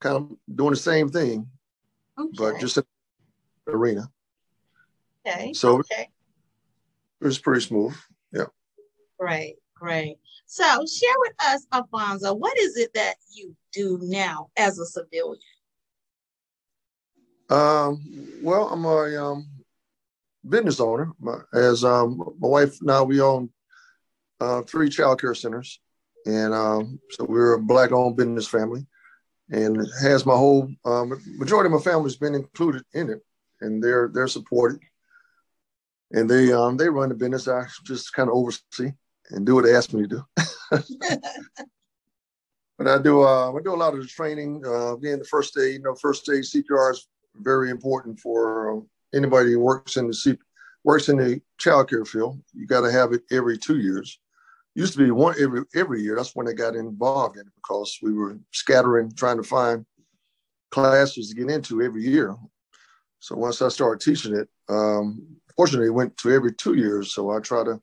kind 0.00 0.16
of 0.16 0.36
doing 0.54 0.70
the 0.70 0.76
same 0.76 1.08
thing, 1.08 1.48
okay. 2.18 2.30
but 2.36 2.60
just 2.60 2.78
in 2.78 2.84
the 3.66 3.72
arena. 3.72 4.08
Okay. 5.26 5.52
So 5.52 5.78
okay. 5.78 6.08
it 7.20 7.24
was 7.24 7.38
pretty 7.38 7.62
smooth. 7.62 7.94
Yeah. 8.32 8.46
Great, 9.18 9.56
great. 9.74 10.18
So 10.46 10.64
share 10.64 11.14
with 11.18 11.32
us, 11.46 11.66
Alphonso, 11.72 12.34
what 12.34 12.58
is 12.58 12.76
it 12.76 12.92
that 12.94 13.16
you 13.32 13.56
do 13.74 13.98
now 14.02 14.48
as 14.56 14.78
a 14.78 14.86
civilian? 14.86 15.40
Um, 17.50 18.02
well, 18.42 18.68
I'm 18.68 18.84
a 18.84 19.22
um, 19.22 19.48
business 20.48 20.80
owner. 20.80 21.12
As 21.52 21.84
um, 21.84 22.18
my 22.38 22.48
wife 22.48 22.78
now, 22.80 23.04
we 23.04 23.20
own 23.20 23.50
uh, 24.40 24.62
three 24.62 24.88
child 24.88 25.20
care 25.20 25.34
centers, 25.34 25.80
and 26.26 26.54
um, 26.54 27.00
so 27.10 27.24
we're 27.24 27.54
a 27.54 27.62
black-owned 27.62 28.16
business 28.16 28.48
family, 28.48 28.86
and 29.50 29.76
has 30.00 30.24
my 30.24 30.34
whole 30.34 30.70
um, 30.84 31.20
majority 31.38 31.66
of 31.66 31.72
my 31.72 31.82
family's 31.82 32.16
been 32.16 32.34
included 32.34 32.82
in 32.94 33.10
it, 33.10 33.20
and 33.60 33.82
they're 33.82 34.10
they're 34.12 34.28
supported, 34.28 34.80
and 36.12 36.28
they 36.28 36.52
um, 36.52 36.76
they 36.76 36.88
run 36.88 37.10
the 37.10 37.14
business. 37.14 37.48
I 37.48 37.66
just 37.84 38.12
kind 38.14 38.28
of 38.28 38.34
oversee 38.34 38.92
and 39.30 39.46
do 39.46 39.54
what 39.54 39.64
they 39.64 39.74
ask 39.74 39.92
me 39.92 40.06
to 40.06 40.08
do. 40.08 40.24
but 42.78 42.88
I 42.88 42.98
do 42.98 43.22
uh, 43.22 43.52
I 43.52 43.60
do 43.62 43.74
a 43.74 43.76
lot 43.76 43.94
of 43.94 44.00
the 44.00 44.06
training. 44.06 44.62
Uh, 44.66 44.96
being 44.96 45.18
the 45.18 45.24
first 45.24 45.56
aid, 45.58 45.74
you 45.74 45.82
know, 45.82 45.94
first 45.94 46.28
aid 46.28 46.42
CPR 46.42 46.92
is 46.92 47.06
very 47.36 47.70
important 47.70 48.18
for 48.18 48.72
um, 48.72 48.88
anybody 49.14 49.52
who 49.52 49.60
works 49.60 49.96
in 49.96 50.08
the 50.08 50.14
C- 50.14 50.38
works 50.82 51.08
in 51.08 51.16
the 51.16 51.40
child 51.58 51.88
care 51.88 52.04
field. 52.04 52.40
You 52.52 52.66
got 52.66 52.80
to 52.80 52.92
have 52.92 53.12
it 53.12 53.22
every 53.30 53.58
two 53.58 53.78
years. 53.78 54.18
Used 54.74 54.94
to 54.94 54.98
be 54.98 55.10
one 55.12 55.36
every 55.40 55.62
every 55.74 56.02
year. 56.02 56.16
That's 56.16 56.34
when 56.34 56.48
I 56.48 56.52
got 56.52 56.74
involved 56.74 57.36
in 57.36 57.42
it 57.42 57.52
because 57.56 57.98
we 58.02 58.12
were 58.12 58.38
scattering, 58.52 59.12
trying 59.14 59.36
to 59.36 59.44
find 59.44 59.86
classes 60.72 61.28
to 61.28 61.34
get 61.36 61.50
into 61.50 61.80
every 61.80 62.02
year. 62.02 62.34
So 63.20 63.36
once 63.36 63.62
I 63.62 63.68
started 63.68 64.04
teaching 64.04 64.34
it, 64.34 64.48
um, 64.68 65.24
fortunately, 65.56 65.86
it 65.86 65.94
went 65.94 66.16
to 66.18 66.32
every 66.32 66.52
two 66.52 66.74
years. 66.74 67.14
So 67.14 67.30
I 67.30 67.38
try 67.38 67.62
to 67.62 67.80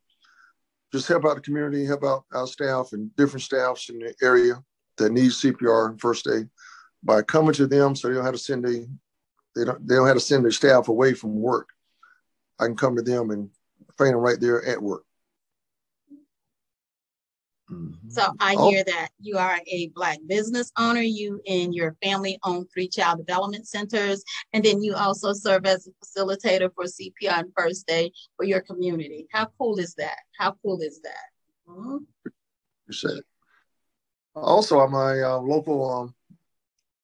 just 0.91 1.07
help 1.07 1.25
out 1.25 1.35
the 1.35 1.41
community, 1.41 1.85
help 1.85 2.03
out 2.03 2.25
our 2.33 2.45
staff 2.45 2.89
and 2.91 3.15
different 3.15 3.43
staffs 3.43 3.89
in 3.89 3.99
the 3.99 4.13
area 4.21 4.61
that 5.01 5.11
need 5.11 5.31
CPR 5.31 5.89
and 5.89 6.01
first 6.01 6.27
aid 6.27 6.49
by 7.03 7.21
coming 7.21 7.53
to 7.53 7.67
them 7.67 7.95
so 7.95 8.07
they 8.07 8.13
don't 8.15 8.25
have 8.25 8.33
to 8.33 8.39
send 8.39 8.65
a 8.65 8.85
they 9.55 9.65
don't 9.65 9.85
they 9.87 9.95
don't 9.95 10.07
have 10.07 10.15
to 10.15 10.21
send 10.21 10.43
their 10.43 10.51
staff 10.51 10.87
away 10.87 11.13
from 11.13 11.35
work. 11.35 11.69
I 12.59 12.65
can 12.65 12.77
come 12.77 12.95
to 12.95 13.01
them 13.01 13.31
and 13.31 13.49
train 13.97 14.13
them 14.13 14.21
right 14.21 14.39
there 14.39 14.63
at 14.65 14.81
work. 14.81 15.03
Mm-hmm. 17.71 18.09
So 18.09 18.23
I 18.39 18.55
oh. 18.57 18.69
hear 18.69 18.83
that 18.83 19.09
you 19.19 19.37
are 19.37 19.59
a 19.67 19.87
Black 19.89 20.19
business 20.27 20.71
owner. 20.77 21.01
You 21.01 21.41
and 21.47 21.73
your 21.73 21.95
family 22.03 22.37
own 22.43 22.67
three 22.67 22.87
child 22.87 23.25
development 23.25 23.67
centers, 23.67 24.23
and 24.53 24.63
then 24.63 24.83
you 24.83 24.95
also 24.95 25.33
serve 25.33 25.65
as 25.65 25.87
a 25.87 26.05
facilitator 26.05 26.69
for 26.73 26.85
CPR 26.85 27.39
and 27.39 27.51
First 27.57 27.89
Aid 27.89 28.11
for 28.35 28.45
your 28.45 28.61
community. 28.61 29.27
How 29.31 29.47
cool 29.57 29.79
is 29.79 29.95
that? 29.95 30.17
How 30.37 30.55
cool 30.61 30.81
is 30.81 31.01
that? 31.01 31.29
Mm-hmm. 31.67 31.97
Appreciate 32.85 33.23
Also, 34.35 34.79
I'm 34.79 34.93
a 34.93 35.27
uh, 35.27 35.37
local. 35.39 35.91
Um, 35.91 36.15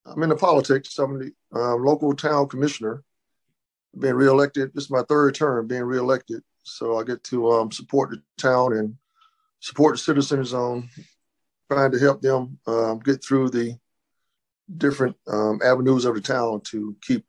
I'm 0.05 0.23
in 0.23 0.29
the 0.29 0.35
politics. 0.35 0.97
I'm 0.97 1.19
the 1.19 1.31
uh, 1.53 1.75
local 1.75 2.13
town 2.13 2.47
commissioner. 2.47 3.03
Being 3.97 4.13
reelected. 4.13 4.73
This 4.73 4.85
is 4.85 4.91
my 4.91 5.01
third 5.03 5.35
term 5.35 5.67
being 5.67 5.83
reelected, 5.83 6.43
so 6.63 6.97
I 6.97 7.03
get 7.03 7.23
to 7.25 7.51
um, 7.51 7.71
support 7.71 8.11
the 8.11 8.21
town 8.37 8.73
and 8.73 8.95
support 9.59 9.95
the 9.95 9.99
citizens 9.99 10.53
on 10.53 10.87
trying 11.71 11.91
to 11.91 11.99
help 11.99 12.21
them 12.21 12.59
um, 12.67 12.99
get 12.99 13.23
through 13.23 13.49
the 13.49 13.77
different 14.77 15.15
um, 15.27 15.59
avenues 15.63 16.05
of 16.05 16.15
the 16.15 16.21
town 16.21 16.61
to 16.61 16.95
keep 17.01 17.25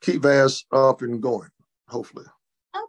keep 0.00 0.22
Vass 0.22 0.64
up 0.72 1.02
and 1.02 1.22
going. 1.22 1.50
Hopefully. 1.88 2.24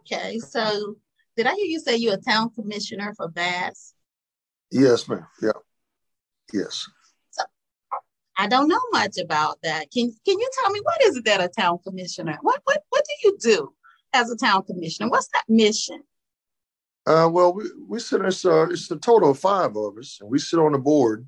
Okay, 0.00 0.38
so 0.38 0.96
did 1.36 1.46
I 1.46 1.54
hear 1.54 1.66
you 1.66 1.80
say 1.80 1.96
you're 1.96 2.14
a 2.14 2.18
town 2.18 2.50
commissioner 2.50 3.12
for 3.16 3.28
Vass? 3.28 3.94
Yes, 4.70 5.08
ma'am. 5.08 5.26
Yeah. 5.42 5.50
Yes. 6.52 6.88
So 7.30 7.42
I 8.36 8.46
don't 8.46 8.68
know 8.68 8.80
much 8.92 9.16
about 9.18 9.58
that. 9.62 9.90
Can 9.90 10.14
Can 10.24 10.38
you 10.38 10.50
tell 10.60 10.70
me 10.72 10.80
what 10.82 11.02
is 11.02 11.16
it 11.16 11.24
that 11.24 11.40
a 11.40 11.48
town 11.48 11.78
commissioner? 11.84 12.38
What 12.42 12.60
What 12.64 12.82
What 12.90 13.04
do 13.04 13.28
you 13.28 13.38
do 13.38 13.74
as 14.12 14.30
a 14.30 14.36
town 14.36 14.64
commissioner? 14.64 15.10
What's 15.10 15.28
that 15.28 15.44
mission? 15.48 16.02
Uh, 17.06 17.28
well, 17.30 17.52
we, 17.52 17.64
we 17.86 17.98
sit, 18.00 18.22
it's, 18.22 18.46
uh, 18.46 18.66
it's 18.70 18.90
a 18.90 18.96
total 18.96 19.30
of 19.30 19.38
five 19.38 19.76
of 19.76 19.98
us, 19.98 20.18
and 20.20 20.30
we 20.30 20.38
sit 20.38 20.58
on 20.58 20.72
the 20.72 20.78
board 20.78 21.26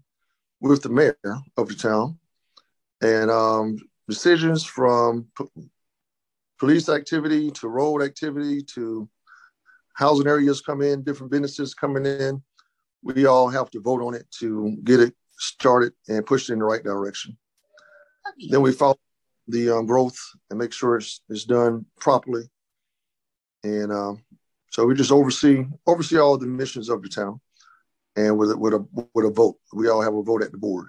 with 0.61 0.83
the 0.83 0.89
mayor 0.89 1.19
of 1.59 1.69
the 1.69 1.75
town. 1.75 2.19
And 3.03 3.31
um, 3.31 3.77
decisions 4.09 4.65
from 4.65 5.27
p- 5.37 5.69
police 6.59 6.89
activity 6.89 7.51
to 7.51 7.69
road 7.69 8.03
activity 8.03 8.63
to 8.63 9.07
housing 9.95 10.27
areas 10.27 10.63
come 10.63 10.81
in, 10.81 11.03
different 11.03 11.31
businesses 11.31 11.75
coming 11.75 12.07
in, 12.07 12.43
we 13.03 13.27
all 13.27 13.49
have 13.49 13.71
to 13.71 13.81
vote 13.81 14.03
on 14.03 14.15
it 14.15 14.27
to 14.39 14.77
get 14.85 15.01
it 15.01 15.15
started 15.39 15.93
and 16.09 16.27
pushed 16.27 16.51
in 16.51 16.59
the 16.59 16.65
right 16.65 16.83
direction. 16.83 17.37
Okay. 18.29 18.49
Then 18.51 18.63
we 18.63 18.73
follow 18.73 18.99
the 19.49 19.71
um, 19.71 19.87
growth 19.87 20.19
and 20.51 20.59
make 20.59 20.73
sure 20.73 20.97
it's, 20.97 21.21
it's 21.29 21.45
done 21.45 21.87
properly. 22.01 22.51
And 23.63 23.93
um, 23.93 24.25
so 24.71 24.87
we 24.87 24.95
just 24.95 25.13
oversee 25.13 25.65
oversee 25.87 26.19
all 26.19 26.37
the 26.37 26.47
missions 26.47 26.89
of 26.89 27.03
the 27.03 27.09
town, 27.09 27.41
and 28.15 28.39
with 28.39 28.51
a, 28.51 28.57
with 28.57 28.75
a 28.75 28.87
with 29.15 29.25
a 29.25 29.31
vote, 29.31 29.57
we 29.73 29.89
all 29.89 30.03
have 30.03 30.15
a 30.15 30.23
vote 30.23 30.43
at 30.43 30.53
the 30.53 30.59
board. 30.59 30.89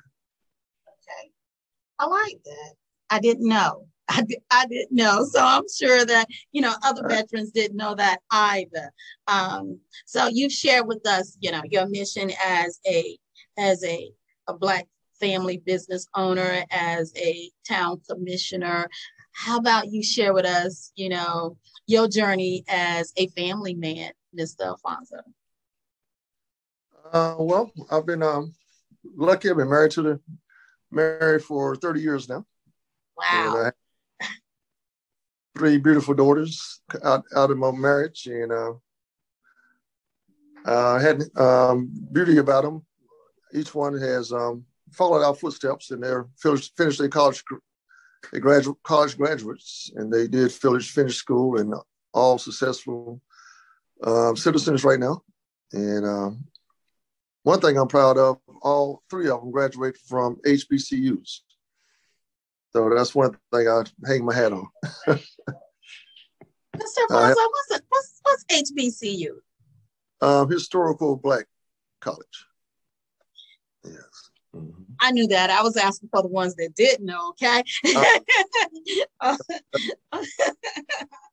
Okay, 0.87 1.31
I 1.97 2.05
like 2.05 2.39
that. 2.43 2.73
I 3.09 3.19
didn't 3.19 3.47
know. 3.47 3.87
I, 4.09 4.23
I 4.51 4.65
didn't 4.67 4.95
know. 4.95 5.25
So 5.25 5.39
I'm 5.43 5.63
sure 5.75 6.05
that, 6.05 6.27
you 6.51 6.61
know, 6.61 6.73
other 6.83 7.07
veterans 7.07 7.51
didn't 7.51 7.77
know 7.77 7.95
that 7.95 8.19
either. 8.31 8.91
Um, 9.27 9.79
so 10.05 10.27
you've 10.27 10.51
shared 10.51 10.87
with 10.87 11.05
us, 11.07 11.37
you 11.39 11.51
know, 11.51 11.61
your 11.69 11.87
mission 11.87 12.31
as 12.43 12.79
a 12.87 13.17
as 13.57 13.83
a, 13.83 14.11
a 14.47 14.53
black 14.53 14.87
family 15.19 15.57
business 15.57 16.07
owner, 16.15 16.63
as 16.71 17.11
a 17.17 17.51
town 17.67 18.01
commissioner. 18.09 18.89
How 19.33 19.57
about 19.57 19.91
you 19.91 20.03
share 20.03 20.33
with 20.33 20.45
us, 20.45 20.91
you 20.95 21.09
know, 21.09 21.57
your 21.85 22.07
journey 22.07 22.63
as 22.67 23.13
a 23.17 23.27
family 23.29 23.73
man, 23.73 24.11
Mr. 24.37 24.65
Alphonso? 24.65 25.17
Uh, 27.11 27.35
well, 27.39 27.71
I've 27.91 28.05
been 28.05 28.23
um, 28.23 28.53
lucky. 29.15 29.49
I've 29.49 29.57
been 29.57 29.69
married 29.69 29.91
to 29.91 30.01
the 30.01 30.19
married 30.91 31.43
for 31.43 31.75
30 31.75 32.01
years 32.01 32.29
now. 32.29 32.45
Wow. 33.17 33.71
Three 35.57 35.77
beautiful 35.77 36.13
daughters 36.13 36.81
out, 37.03 37.23
out 37.35 37.51
of 37.51 37.57
my 37.57 37.71
marriage, 37.71 38.27
and 38.27 38.51
uh, 38.51 38.73
uh, 40.65 40.99
had 40.99 41.23
um, 41.35 41.91
beauty 42.11 42.37
about 42.37 42.63
them. 42.63 42.85
Each 43.53 43.73
one 43.73 43.97
has 43.97 44.31
um, 44.31 44.65
followed 44.91 45.23
our 45.23 45.33
footsteps, 45.33 45.91
and 45.91 46.03
they're 46.03 46.27
finished, 46.37 46.75
finished 46.77 46.99
their 46.99 47.09
college 47.09 47.43
they 48.31 48.39
graduate 48.39 48.77
college 48.83 49.17
graduates, 49.17 49.91
and 49.95 50.11
they 50.11 50.27
did 50.27 50.51
finish 50.51 50.91
finish 50.91 51.15
school 51.15 51.59
and 51.59 51.73
all 52.13 52.37
successful 52.37 53.21
um, 54.03 54.35
citizens 54.35 54.83
right 54.83 54.99
now. 54.99 55.21
And 55.71 56.05
um, 56.05 56.45
one 57.43 57.61
thing 57.61 57.77
I'm 57.77 57.87
proud 57.87 58.17
of, 58.17 58.39
all 58.61 59.03
three 59.09 59.29
of 59.29 59.41
them 59.41 59.51
graduated 59.51 60.01
from 60.01 60.37
HBCUs. 60.45 61.39
So 62.73 62.89
that's 62.95 63.15
one 63.15 63.31
thing 63.53 63.67
I 63.67 63.83
hang 64.05 64.25
my 64.25 64.33
hat 64.33 64.53
on. 64.53 64.67
Mr. 65.07 65.19
Fonzo, 67.09 67.31
uh, 67.31 67.33
what's, 67.35 67.81
what's, 67.89 68.21
what's 68.21 68.45
HBCU? 68.45 69.29
Um, 70.21 70.49
Historical 70.49 71.15
Black 71.15 71.45
College. 72.01 72.45
Yes. 73.83 74.29
Mm-hmm. 74.55 74.83
I 74.99 75.11
knew 75.11 75.27
that. 75.27 75.49
I 75.49 75.61
was 75.63 75.77
asking 75.77 76.09
for 76.09 76.21
the 76.21 76.27
ones 76.27 76.55
that 76.55 76.75
didn't 76.75 77.05
know, 77.05 77.29
okay? 77.29 77.63
Uh, 79.21 79.37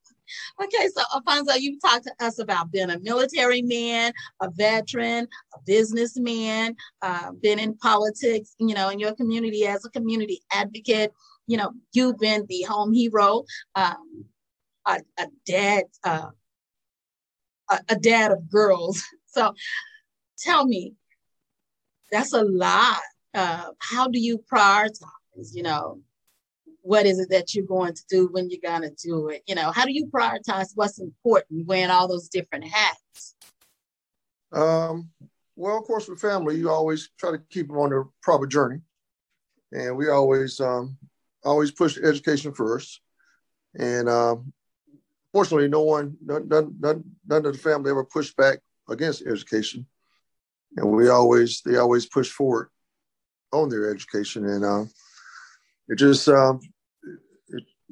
okay, 0.63 0.89
so 0.95 1.03
Alphonso, 1.15 1.55
you 1.55 1.79
talked 1.79 2.05
to 2.05 2.25
us 2.25 2.39
about 2.39 2.71
being 2.71 2.91
a 2.91 2.99
military 3.01 3.63
man, 3.63 4.13
a 4.41 4.51
veteran, 4.51 5.27
a 5.55 5.59
businessman, 5.67 6.77
uh, 7.03 7.33
been 7.33 7.59
in 7.59 7.77
politics, 7.77 8.55
you 8.59 8.75
know, 8.75 8.89
in 8.91 8.99
your 8.99 9.15
community 9.15 9.67
as 9.67 9.85
a 9.85 9.91
community 9.91 10.43
advocate. 10.53 11.13
You 11.47 11.59
know, 11.59 11.73
you've 11.93 12.19
been 12.19 12.47
the 12.49 12.63
home 12.63 12.93
hero, 12.93 13.45
um, 13.75 14.25
a, 14.87 15.01
a, 15.19 15.27
dad, 15.47 15.85
uh, 16.05 16.31
a, 17.71 17.81
a 17.91 17.97
dad 17.97 18.33
of 18.33 18.51
girls. 18.51 19.03
So 19.35 19.53
tell 20.39 20.65
me, 20.65 20.95
that's 22.13 22.33
a 22.33 22.45
lot 22.45 23.01
uh, 23.35 23.71
how 23.79 24.09
do 24.09 24.19
you 24.19 24.39
prioritize? 24.39 25.53
You 25.53 25.65
know, 25.65 26.01
what 26.85 27.07
is 27.07 27.19
it 27.19 27.31
that 27.31 27.55
you're 27.55 27.65
going 27.65 27.95
to 27.95 28.05
do 28.11 28.29
when 28.31 28.51
you're 28.51 28.61
going 28.63 28.83
to 28.83 28.95
do 29.03 29.29
it? 29.31 29.43
You 29.47 29.55
know, 29.55 29.71
how 29.71 29.87
do 29.87 29.93
you 29.93 30.07
prioritize 30.07 30.73
what's 30.75 30.99
important 31.01 31.67
wearing 31.67 31.91
all 31.91 32.07
those 32.07 32.29
different 32.29 32.67
hats? 32.67 33.35
Um, 34.53 35.09
well, 35.57 35.79
of 35.79 35.85
course, 35.85 36.07
with 36.07 36.21
family, 36.21 36.59
you 36.59 36.69
always 36.69 37.09
try 37.19 37.31
to 37.31 37.39
keep 37.49 37.69
them 37.69 37.79
on 37.79 37.89
the 37.89 38.05
proper 38.23 38.47
journey, 38.47 38.81
and 39.73 39.97
we 39.97 40.11
always 40.11 40.61
um, 40.61 40.99
always 41.43 41.71
push 41.71 41.97
education 41.97 42.53
first. 42.53 43.01
And 43.79 44.07
um, 44.11 44.53
fortunately, 45.33 45.69
no 45.69 45.85
one, 45.85 46.19
none, 46.23 46.49
none, 46.49 46.77
none 47.27 47.47
of 47.47 47.53
the 47.55 47.59
family 47.59 47.91
ever 47.93 48.05
pushed 48.05 48.37
back 48.37 48.59
against 48.91 49.27
education, 49.27 49.87
and 50.77 50.91
we 50.91 51.09
always 51.09 51.63
they 51.63 51.79
always 51.79 52.05
push 52.05 52.31
forward 52.31 52.69
on 53.55 53.71
their 53.71 53.91
education, 53.91 54.45
and 54.45 54.65
uh, 54.67 54.85
it 55.89 55.97
just 55.97 56.29
um, 56.29 56.61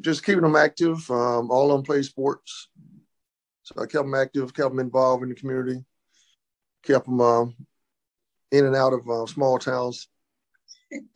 just 0.02 0.24
keeping 0.24 0.42
them 0.42 0.56
active. 0.56 1.10
Um, 1.10 1.50
all 1.50 1.68
them 1.68 1.82
play 1.82 2.02
sports, 2.02 2.68
so 3.62 3.74
I 3.78 3.86
kept 3.86 4.04
them 4.04 4.14
active, 4.14 4.54
kept 4.54 4.70
them 4.70 4.80
involved 4.80 5.22
in 5.22 5.30
the 5.30 5.34
community, 5.34 5.84
kept 6.82 7.06
them 7.06 7.20
um, 7.20 7.56
in 8.50 8.66
and 8.66 8.76
out 8.76 8.92
of 8.92 9.08
uh, 9.08 9.26
small 9.26 9.58
towns. 9.58 10.08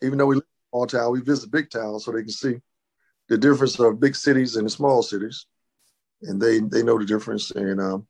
Even 0.03 0.19
though 0.19 0.27
we 0.27 0.37
live 0.37 0.45
in 0.45 0.71
small 0.71 0.87
town, 0.87 1.13
we 1.13 1.21
visit 1.21 1.51
big 1.51 1.69
towns 1.69 2.05
so 2.05 2.13
they 2.13 2.23
can 2.23 2.31
see 2.31 2.57
the 3.29 3.37
difference 3.37 3.79
of 3.79 4.01
big 4.01 4.15
cities 4.15 4.57
and 4.57 4.71
small 4.71 5.03
cities, 5.03 5.47
and 6.23 6.41
they 6.41 6.61
they 6.61 6.83
know 6.83 6.99
the 6.99 7.05
difference. 7.05 7.51
And 7.51 7.81
um, 7.81 8.07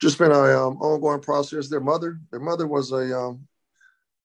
just 0.00 0.18
been 0.18 0.32
a 0.32 0.34
um, 0.34 0.76
ongoing 0.80 1.20
process. 1.20 1.68
Their 1.68 1.80
mother, 1.80 2.20
their 2.30 2.40
mother 2.40 2.66
was 2.66 2.92
a 2.92 3.18
um, 3.18 3.48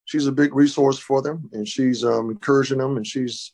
she's 0.05 0.27
a 0.27 0.31
big 0.31 0.53
resource 0.53 0.99
for 0.99 1.21
them, 1.21 1.49
and 1.53 1.67
she's 1.67 2.03
um, 2.03 2.29
encouraging 2.29 2.79
them, 2.79 2.97
and 2.97 3.07
she's 3.07 3.53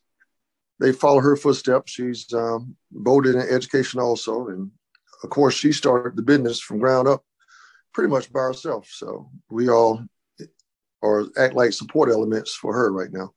they 0.79 0.91
follow 0.91 1.20
her 1.20 1.36
footsteps. 1.36 1.91
She's 1.91 2.32
um, 2.34 2.75
voted 2.91 3.36
in 3.36 3.41
education 3.41 4.00
also, 4.00 4.48
and 4.48 4.72
of 5.24 5.29
course, 5.29 5.55
she 5.55 5.72
started 5.72 6.15
the 6.15 6.22
business 6.22 6.60
from 6.60 6.79
ground 6.79 7.08
up, 7.08 7.24
pretty 7.94 8.10
much 8.10 8.32
by 8.32 8.41
herself. 8.41 8.88
So 8.91 9.29
we 9.50 9.70
all 9.70 10.05
are 11.01 11.25
act 11.38 11.55
like 11.55 11.74
support 11.74 12.10
elements 12.10 12.53
for 12.53 12.74
her 12.74 12.91
right 12.91 13.12
now. 13.12 13.34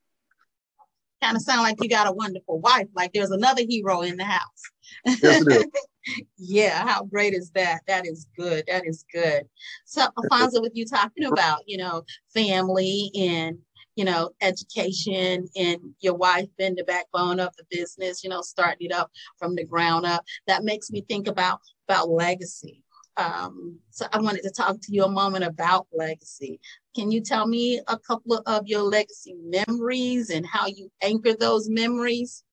Kind 1.22 1.36
of 1.36 1.42
sound 1.42 1.62
like 1.62 1.82
you 1.82 1.88
got 1.88 2.06
a 2.06 2.12
wonderful 2.12 2.60
wife. 2.60 2.86
Like 2.94 3.12
there's 3.12 3.30
another 3.30 3.62
hero 3.68 4.02
in 4.02 4.16
the 4.16 4.24
house. 4.24 4.62
Yes, 5.04 5.42
it 5.42 5.48
is. 5.48 5.66
yeah, 6.38 6.86
how 6.86 7.04
great 7.04 7.34
is 7.34 7.50
that? 7.50 7.80
That 7.86 8.06
is 8.06 8.26
good. 8.36 8.64
That 8.68 8.86
is 8.86 9.04
good. 9.12 9.44
So, 9.84 10.06
Alphonso, 10.16 10.60
with 10.60 10.72
you 10.74 10.86
talking 10.86 11.24
about, 11.24 11.62
you 11.66 11.76
know, 11.76 12.04
family 12.32 13.10
and 13.16 13.58
you 13.98 14.04
know, 14.04 14.30
education 14.40 15.48
and 15.56 15.80
your 15.98 16.14
wife 16.14 16.46
being 16.56 16.76
the 16.76 16.84
backbone 16.84 17.40
of 17.40 17.52
the 17.56 17.64
business, 17.68 18.22
you 18.22 18.30
know, 18.30 18.42
starting 18.42 18.90
it 18.90 18.92
up 18.92 19.10
from 19.40 19.56
the 19.56 19.64
ground 19.64 20.06
up. 20.06 20.24
That 20.46 20.62
makes 20.62 20.88
me 20.92 21.00
think 21.00 21.26
about 21.26 21.58
about 21.88 22.08
legacy. 22.08 22.84
Um, 23.16 23.80
so 23.90 24.06
I 24.12 24.20
wanted 24.20 24.44
to 24.44 24.50
talk 24.50 24.76
to 24.80 24.92
you 24.94 25.02
a 25.02 25.08
moment 25.08 25.42
about 25.42 25.88
legacy. 25.92 26.60
Can 26.94 27.10
you 27.10 27.20
tell 27.20 27.48
me 27.48 27.80
a 27.88 27.98
couple 27.98 28.40
of 28.46 28.68
your 28.68 28.82
legacy 28.82 29.34
memories 29.42 30.30
and 30.30 30.46
how 30.46 30.68
you 30.68 30.92
anchor 31.02 31.34
those 31.34 31.68
memories? 31.68 32.44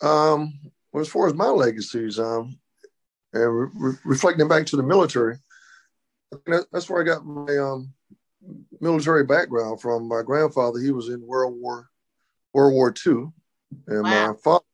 Um, 0.00 0.54
well, 0.92 1.02
as 1.02 1.08
far 1.08 1.26
as 1.26 1.34
my 1.34 1.48
legacies, 1.48 2.18
um, 2.18 2.58
and 3.34 3.70
re- 3.74 3.98
reflecting 4.06 4.48
back 4.48 4.64
to 4.66 4.76
the 4.76 4.82
military, 4.82 5.36
that's 6.72 6.88
where 6.88 7.02
I 7.02 7.04
got 7.04 7.26
my 7.26 7.58
um, 7.58 7.92
military 8.80 9.24
background 9.24 9.80
from. 9.80 10.08
My 10.08 10.22
grandfather, 10.22 10.80
he 10.80 10.90
was 10.90 11.08
in 11.08 11.26
World 11.26 11.54
War 11.58 11.88
World 12.52 12.74
War 12.74 12.94
II, 13.06 13.28
and 13.86 14.02
wow. 14.02 14.28
my 14.28 14.34
father, 14.42 14.64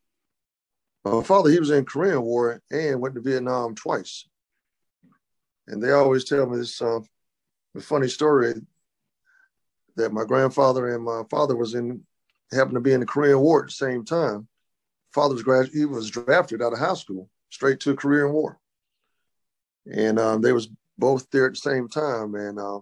my 1.05 1.23
father, 1.23 1.51
he 1.51 1.59
was 1.59 1.71
in 1.71 1.85
Korean 1.85 2.23
War 2.23 2.61
and 2.71 3.01
went 3.01 3.15
to 3.15 3.21
Vietnam 3.21 3.75
twice. 3.75 4.27
And 5.67 5.83
they 5.83 5.93
always 5.93 6.25
tell 6.25 6.47
me 6.47 6.59
this 6.59 6.83
uh, 6.83 7.01
funny 7.81 8.09
story 8.09 8.55
that 9.97 10.13
my 10.13 10.25
grandfather 10.25 10.95
and 10.95 11.05
my 11.05 11.23
father 11.31 11.57
was 11.57 11.75
in 11.75 12.03
happened 12.53 12.75
to 12.75 12.81
be 12.81 12.93
in 12.93 13.01
the 13.01 13.07
Korean 13.07 13.39
War 13.39 13.63
at 13.63 13.69
the 13.69 13.73
same 13.73 14.05
time 14.05 14.49
father 15.13 15.35
was 15.35 15.43
grad 15.43 15.69
he 15.73 15.85
was 15.85 16.11
drafted 16.11 16.63
out 16.63 16.73
of 16.73 16.79
high 16.79 16.95
school 16.95 17.29
straight 17.51 17.81
to 17.81 17.97
Korean 17.97 18.33
War, 18.33 18.59
and 19.93 20.19
um, 20.19 20.41
they 20.41 20.53
was 20.53 20.69
both 20.99 21.29
there 21.31 21.47
at 21.47 21.53
the 21.53 21.57
same 21.57 21.89
time. 21.89 22.35
And 22.35 22.59
uh, 22.59 22.81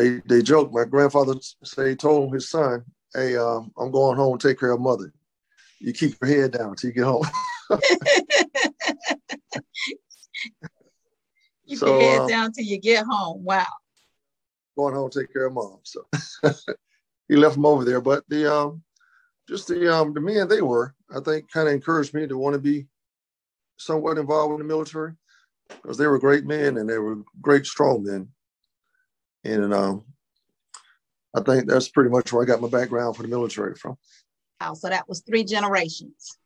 they 0.00 0.20
they 0.26 0.42
joked. 0.42 0.72
My 0.72 0.84
grandfather 0.84 1.34
say 1.62 1.94
told 1.94 2.32
his 2.32 2.48
son, 2.48 2.84
"Hey, 3.14 3.36
uh, 3.36 3.60
I'm 3.78 3.90
going 3.90 4.16
home 4.16 4.38
to 4.38 4.48
take 4.48 4.58
care 4.58 4.72
of 4.72 4.80
mother. 4.80 5.12
You 5.78 5.92
keep 5.92 6.16
your 6.20 6.30
head 6.30 6.52
down 6.52 6.74
till 6.76 6.88
you 6.88 6.94
get 6.94 7.04
home." 7.04 7.24
keep 11.68 11.78
so, 11.78 11.86
your 11.86 12.00
head 12.00 12.22
um, 12.22 12.28
down 12.28 12.52
till 12.52 12.64
you 12.64 12.78
get 12.78 13.04
home. 13.06 13.44
Wow. 13.44 13.66
Going 14.76 14.94
home 14.94 15.10
to 15.10 15.20
take 15.20 15.32
care 15.32 15.46
of 15.46 15.52
mom. 15.52 15.80
So 15.82 16.06
he 17.28 17.36
left 17.36 17.56
him 17.56 17.66
over 17.66 17.84
there, 17.84 18.00
but 18.00 18.24
the 18.28 18.50
um, 18.52 18.82
just 19.48 19.68
the 19.68 19.94
um, 19.94 20.14
the 20.14 20.20
men 20.20 20.48
they 20.48 20.62
were, 20.62 20.94
I 21.14 21.20
think, 21.20 21.50
kind 21.50 21.68
of 21.68 21.74
encouraged 21.74 22.14
me 22.14 22.26
to 22.26 22.38
want 22.38 22.54
to 22.54 22.60
be 22.60 22.86
somewhat 23.76 24.16
involved 24.16 24.54
in 24.54 24.58
the 24.60 24.64
military 24.64 25.12
because 25.68 25.98
they 25.98 26.06
were 26.06 26.18
great 26.18 26.46
men 26.46 26.78
and 26.78 26.88
they 26.88 26.98
were 26.98 27.18
great 27.42 27.66
strong 27.66 28.02
men. 28.02 28.28
And 29.44 29.72
um, 29.72 30.04
I 31.34 31.40
think 31.40 31.66
that's 31.66 31.88
pretty 31.88 32.10
much 32.10 32.32
where 32.32 32.42
I 32.42 32.46
got 32.46 32.60
my 32.60 32.68
background 32.68 33.16
for 33.16 33.22
the 33.22 33.28
military 33.28 33.74
from. 33.74 33.96
Wow, 34.60 34.74
so 34.74 34.88
that 34.88 35.08
was 35.08 35.20
three 35.20 35.44
generations. 35.44 36.36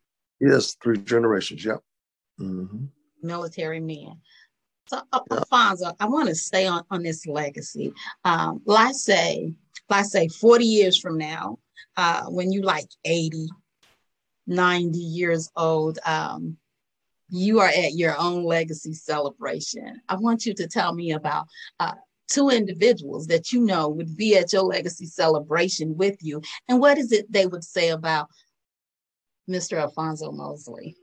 Yes, 0.40 0.76
three 0.82 0.98
generations. 0.98 1.64
Yep. 1.64 1.80
Mm-hmm. 2.40 2.84
Military 3.22 3.80
men. 3.80 4.20
So, 4.86 5.00
uh, 5.12 5.20
yeah. 5.30 5.38
Alphonso, 5.38 5.96
I 5.98 6.06
want 6.06 6.28
to 6.28 6.34
stay 6.34 6.66
on, 6.66 6.82
on 6.90 7.02
this 7.02 7.26
legacy. 7.26 7.92
Um, 8.24 8.60
let's 8.66 9.02
say, 9.02 9.52
let's 9.88 10.12
say 10.12 10.28
40 10.28 10.64
years 10.64 11.00
from 11.00 11.18
now, 11.18 11.58
uh, 11.96 12.24
when 12.26 12.52
you 12.52 12.62
like 12.62 12.88
80, 13.04 13.48
90 14.46 14.98
years 14.98 15.50
old, 15.56 15.98
um, 16.04 16.58
you 17.30 17.60
are 17.60 17.68
at 17.68 17.94
your 17.94 18.16
own 18.18 18.44
legacy 18.44 18.92
celebration. 18.92 20.00
I 20.08 20.16
want 20.16 20.44
you 20.44 20.54
to 20.54 20.68
tell 20.68 20.94
me 20.94 21.12
about 21.12 21.46
uh, 21.80 21.94
two 22.28 22.50
individuals 22.50 23.26
that 23.26 23.52
you 23.52 23.60
know 23.60 23.88
would 23.88 24.16
be 24.16 24.36
at 24.36 24.52
your 24.52 24.62
legacy 24.62 25.06
celebration 25.06 25.96
with 25.96 26.16
you. 26.20 26.40
And 26.68 26.80
what 26.80 26.98
is 26.98 27.12
it 27.12 27.30
they 27.30 27.46
would 27.46 27.64
say 27.64 27.90
about 27.90 28.28
Mr. 29.48 29.78
Alphonso 29.78 30.32
Mosley? 30.32 30.96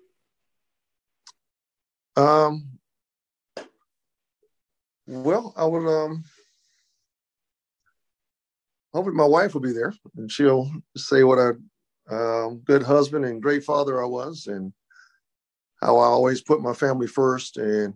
Um, 2.15 2.79
well, 5.07 5.53
I 5.55 5.65
would 5.65 5.87
um, 5.87 6.23
hopefully 8.93 9.15
my 9.15 9.25
wife 9.25 9.53
will 9.53 9.61
be 9.61 9.71
there 9.71 9.93
and 10.17 10.31
she'll 10.31 10.69
say 10.97 11.23
what 11.23 11.37
a 11.37 11.57
um, 12.09 12.61
good 12.65 12.83
husband 12.83 13.25
and 13.25 13.41
great 13.41 13.63
father 13.63 14.03
I 14.03 14.05
was 14.05 14.47
and 14.47 14.73
how 15.81 15.97
I 15.97 16.05
always 16.05 16.41
put 16.41 16.61
my 16.61 16.73
family 16.73 17.07
first 17.07 17.57
and 17.57 17.93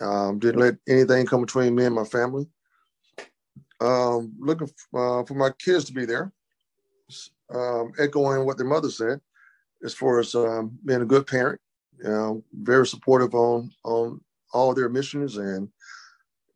um, 0.00 0.38
didn't 0.38 0.60
let 0.60 0.76
anything 0.88 1.26
come 1.26 1.40
between 1.40 1.74
me 1.74 1.84
and 1.84 1.94
my 1.94 2.04
family. 2.04 2.46
Um, 3.80 4.34
looking 4.38 4.68
uh, 4.94 5.22
for 5.24 5.34
my 5.34 5.50
kids 5.58 5.84
to 5.84 5.92
be 5.92 6.04
there, 6.04 6.32
um, 7.54 7.92
echoing 7.98 8.44
what 8.44 8.56
their 8.58 8.66
mother 8.66 8.90
said, 8.90 9.20
as 9.84 9.94
far 9.94 10.18
as 10.18 10.34
um, 10.34 10.78
being 10.84 11.02
a 11.02 11.06
good 11.06 11.26
parent, 11.26 11.60
you 11.98 12.08
know, 12.08 12.44
very 12.52 12.86
supportive 12.86 13.34
on 13.34 13.70
on 13.84 14.20
all 14.52 14.74
their 14.74 14.88
missions 14.88 15.36
and 15.36 15.68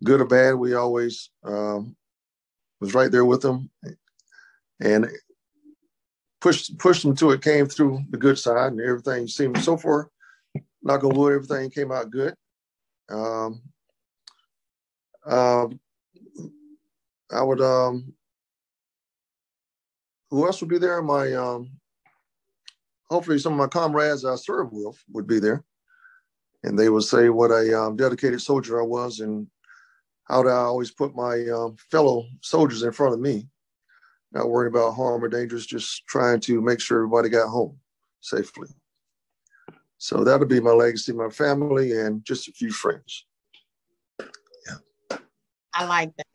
good 0.03 0.21
or 0.21 0.27
bad, 0.27 0.55
we 0.55 0.75
always 0.75 1.31
um, 1.45 1.95
was 2.81 2.95
right 2.95 3.13
there 3.13 3.25
with 3.25 3.43
them 3.43 3.71
and 4.81 5.09
pushed 6.41 6.77
pushed 6.79 7.05
them 7.05 7.15
to 7.15 7.31
it 7.31 7.41
came 7.41 7.67
through 7.67 8.01
the 8.11 8.19
good 8.19 8.39
side 8.39 8.73
and 8.73 8.81
everything 8.81 9.29
seemed 9.29 9.63
so 9.63 9.77
far 9.77 10.11
knock 10.83 11.05
on 11.05 11.15
wood 11.15 11.33
everything 11.33 11.71
came 11.71 11.93
out 11.93 12.11
good 12.11 12.35
um, 13.13 13.63
um, 15.27 15.81
i 17.31 17.43
would 17.43 17.61
um, 17.61 18.13
who 20.31 20.47
else 20.47 20.61
would 20.61 20.71
be 20.71 20.79
there 20.79 21.03
my 21.03 21.33
um, 21.35 21.71
hopefully 23.11 23.39
some 23.39 23.53
of 23.53 23.59
my 23.59 23.67
comrades 23.67 24.25
i 24.25 24.35
served 24.35 24.73
with 24.73 25.03
would 25.13 25.27
be 25.27 25.39
there 25.39 25.65
and 26.65 26.79
they 26.79 26.89
would 26.89 27.05
say 27.05 27.29
what 27.29 27.51
a 27.51 27.79
um, 27.79 27.97
dedicated 27.97 28.41
soldier 28.41 28.81
i 28.81 28.85
was 28.85 29.21
and 29.21 29.47
how 30.25 30.43
do 30.43 30.49
I 30.49 30.55
always 30.55 30.91
put 30.91 31.15
my 31.15 31.47
um, 31.55 31.77
fellow 31.91 32.27
soldiers 32.41 32.83
in 32.83 32.93
front 32.93 33.15
of 33.15 33.21
me, 33.21 33.49
not 34.33 34.49
worrying 34.49 34.73
about 34.73 34.95
harm 34.95 35.23
or 35.23 35.29
dangers, 35.29 35.67
just 35.67 36.07
trying 36.07 36.41
to 36.41 36.61
make 36.63 36.81
sure 36.81 36.99
everybody 36.99 37.29
got 37.29 37.49
home 37.49 37.79
safely. 38.21 38.69
So 40.03 40.25
that'll 40.25 40.49
be 40.49 40.59
my 40.59 40.73
legacy, 40.73 41.13
my 41.13 41.29
family, 41.29 41.93
and 41.93 42.25
just 42.25 42.49
a 42.49 42.53
few 42.53 42.73
friends. 42.73 43.25
Yeah. 44.19 45.19
I 45.73 45.85
like 45.85 46.17
that. 46.17 46.27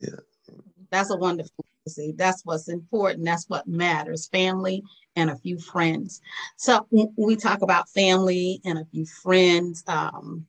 Yeah. 0.00 0.54
That's 0.90 1.10
a 1.10 1.16
wonderful 1.16 1.66
legacy. 1.84 2.14
That's 2.16 2.40
what's 2.46 2.70
important. 2.70 3.26
That's 3.26 3.44
what 3.46 3.68
matters 3.68 4.26
family 4.28 4.82
and 5.16 5.28
a 5.28 5.36
few 5.36 5.58
friends. 5.58 6.22
So 6.56 6.86
we 6.90 7.36
talk 7.36 7.60
about 7.60 7.90
family 7.90 8.62
and 8.64 8.78
a 8.78 8.86
few 8.86 9.04
friends, 9.04 9.84
um, 9.86 10.46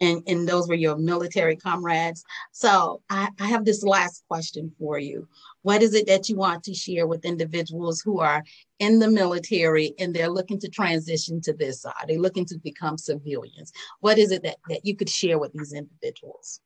and, 0.00 0.20
and 0.26 0.48
those 0.48 0.66
were 0.68 0.74
your 0.74 0.96
military 0.96 1.54
comrades. 1.54 2.24
So 2.50 3.02
I, 3.08 3.28
I 3.38 3.46
have 3.46 3.64
this 3.64 3.84
last 3.84 4.24
question 4.26 4.72
for 4.80 4.98
you. 4.98 5.28
What 5.62 5.82
is 5.82 5.94
it 5.94 6.06
that 6.08 6.28
you 6.28 6.36
want 6.36 6.64
to 6.64 6.74
share 6.74 7.06
with 7.06 7.24
individuals 7.24 8.00
who 8.00 8.20
are 8.20 8.42
in 8.78 8.98
the 8.98 9.08
military 9.08 9.94
and 9.98 10.14
they're 10.14 10.28
looking 10.28 10.58
to 10.60 10.68
transition 10.68 11.40
to 11.42 11.52
this 11.52 11.82
side? 11.82 12.04
They're 12.08 12.18
looking 12.18 12.46
to 12.46 12.58
become 12.58 12.98
civilians. 12.98 13.72
What 14.00 14.18
is 14.18 14.32
it 14.32 14.42
that, 14.42 14.56
that 14.68 14.84
you 14.84 14.96
could 14.96 15.08
share 15.08 15.38
with 15.38 15.52
these 15.52 15.72
individuals? 15.72 16.60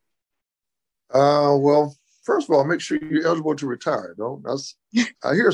Uh, 1.11 1.57
well, 1.59 1.95
first 2.25 2.49
of 2.49 2.57
all, 2.57 2.65
make 2.65 2.81
sure 2.81 2.99
you're 3.03 3.27
eligible 3.27 3.55
to 3.57 3.67
retire. 3.67 4.15
Don't 4.17 4.43
that's 4.43 4.77
I 5.23 5.35
hear, 5.35 5.53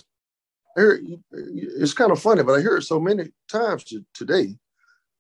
I 0.76 0.81
hear 0.81 1.00
it's 1.33 1.94
kind 1.94 2.12
of 2.12 2.20
funny, 2.20 2.42
but 2.42 2.55
I 2.55 2.61
hear 2.61 2.76
it 2.76 2.83
so 2.83 2.98
many 2.98 3.31
times 3.48 3.85
to, 3.85 4.05
today 4.14 4.57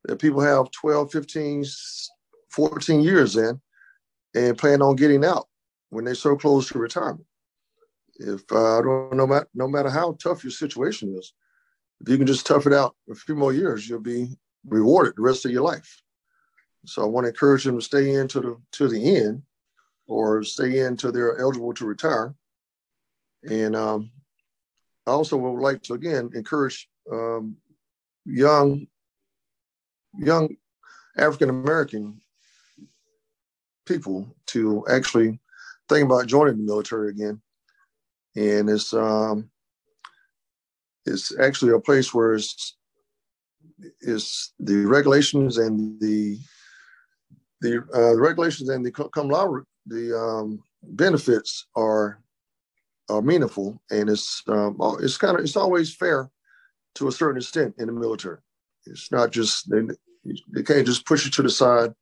that 0.04 0.18
people 0.18 0.40
have 0.40 0.70
12, 0.70 1.12
15, 1.12 1.64
14 2.50 3.00
years 3.00 3.36
in 3.36 3.60
and 4.34 4.58
plan 4.58 4.82
on 4.82 4.96
getting 4.96 5.24
out 5.24 5.46
when 5.90 6.04
they're 6.04 6.14
so 6.14 6.36
close 6.36 6.68
to 6.68 6.78
retirement. 6.78 7.26
If 8.22 8.42
uh, 8.52 8.78
I 8.78 8.82
don't 8.82 9.16
know, 9.16 9.44
no 9.54 9.68
matter 9.68 9.90
how 9.90 10.16
tough 10.22 10.44
your 10.44 10.50
situation 10.50 11.16
is, 11.18 11.32
if 12.00 12.08
you 12.08 12.18
can 12.18 12.26
just 12.26 12.46
tough 12.46 12.66
it 12.66 12.72
out 12.72 12.94
a 13.10 13.14
few 13.14 13.34
more 13.34 13.52
years, 13.52 13.88
you'll 13.88 14.00
be 14.00 14.36
rewarded 14.66 15.14
the 15.16 15.22
rest 15.22 15.44
of 15.44 15.50
your 15.50 15.62
life. 15.62 16.02
So 16.84 17.02
I 17.02 17.06
want 17.06 17.24
to 17.24 17.28
encourage 17.28 17.64
them 17.64 17.78
to 17.78 17.84
stay 17.84 18.14
in 18.14 18.28
to 18.28 18.40
the 18.40 18.56
to 18.72 18.88
the 18.88 19.16
end 19.16 19.42
or 20.06 20.42
stay 20.42 20.80
in 20.80 20.86
until 20.86 21.12
they're 21.12 21.38
eligible 21.38 21.74
to 21.74 21.86
retire. 21.86 22.34
And 23.48 23.76
um, 23.76 24.10
I 25.06 25.10
also 25.10 25.36
would 25.36 25.60
like 25.60 25.82
to 25.84 25.94
again 25.94 26.30
encourage 26.34 26.88
um, 27.10 27.56
young 28.24 28.86
young 30.18 30.56
African 31.16 31.50
American 31.50 32.20
people 33.86 34.34
to 34.46 34.84
actually 34.88 35.40
think 35.88 36.06
about 36.06 36.26
joining 36.26 36.58
the 36.58 36.62
military 36.64 37.10
again. 37.10 37.40
And 38.36 38.70
it's 38.70 38.94
um, 38.94 39.50
it's 41.04 41.36
actually 41.38 41.72
a 41.72 41.80
place 41.80 42.14
where 42.14 42.34
it's, 42.34 42.76
it's 44.00 44.54
the 44.58 44.86
regulations 44.86 45.58
and 45.58 46.00
the 46.00 46.38
the, 47.60 47.84
uh, 47.94 48.18
regulations 48.18 48.68
and 48.68 48.84
the 48.84 48.90
come 48.90 49.28
law 49.28 49.46
the 49.86 50.18
um, 50.18 50.62
benefits 50.82 51.66
are 51.76 52.20
are 53.08 53.22
meaningful 53.22 53.80
and 53.90 54.08
it's 54.08 54.42
um, 54.48 54.76
it's 55.00 55.16
kind 55.16 55.38
of 55.38 55.44
it's 55.44 55.56
always 55.56 55.94
fair 55.94 56.30
to 56.94 57.08
a 57.08 57.12
certain 57.12 57.38
extent 57.38 57.74
in 57.78 57.86
the 57.86 57.92
military. 57.92 58.38
It's 58.86 59.10
not 59.10 59.30
just 59.30 59.70
they, 59.70 59.82
they 60.52 60.62
can't 60.62 60.86
just 60.86 61.06
push 61.06 61.26
it 61.26 61.32
to 61.34 61.42
the 61.42 61.50
side 61.50 61.92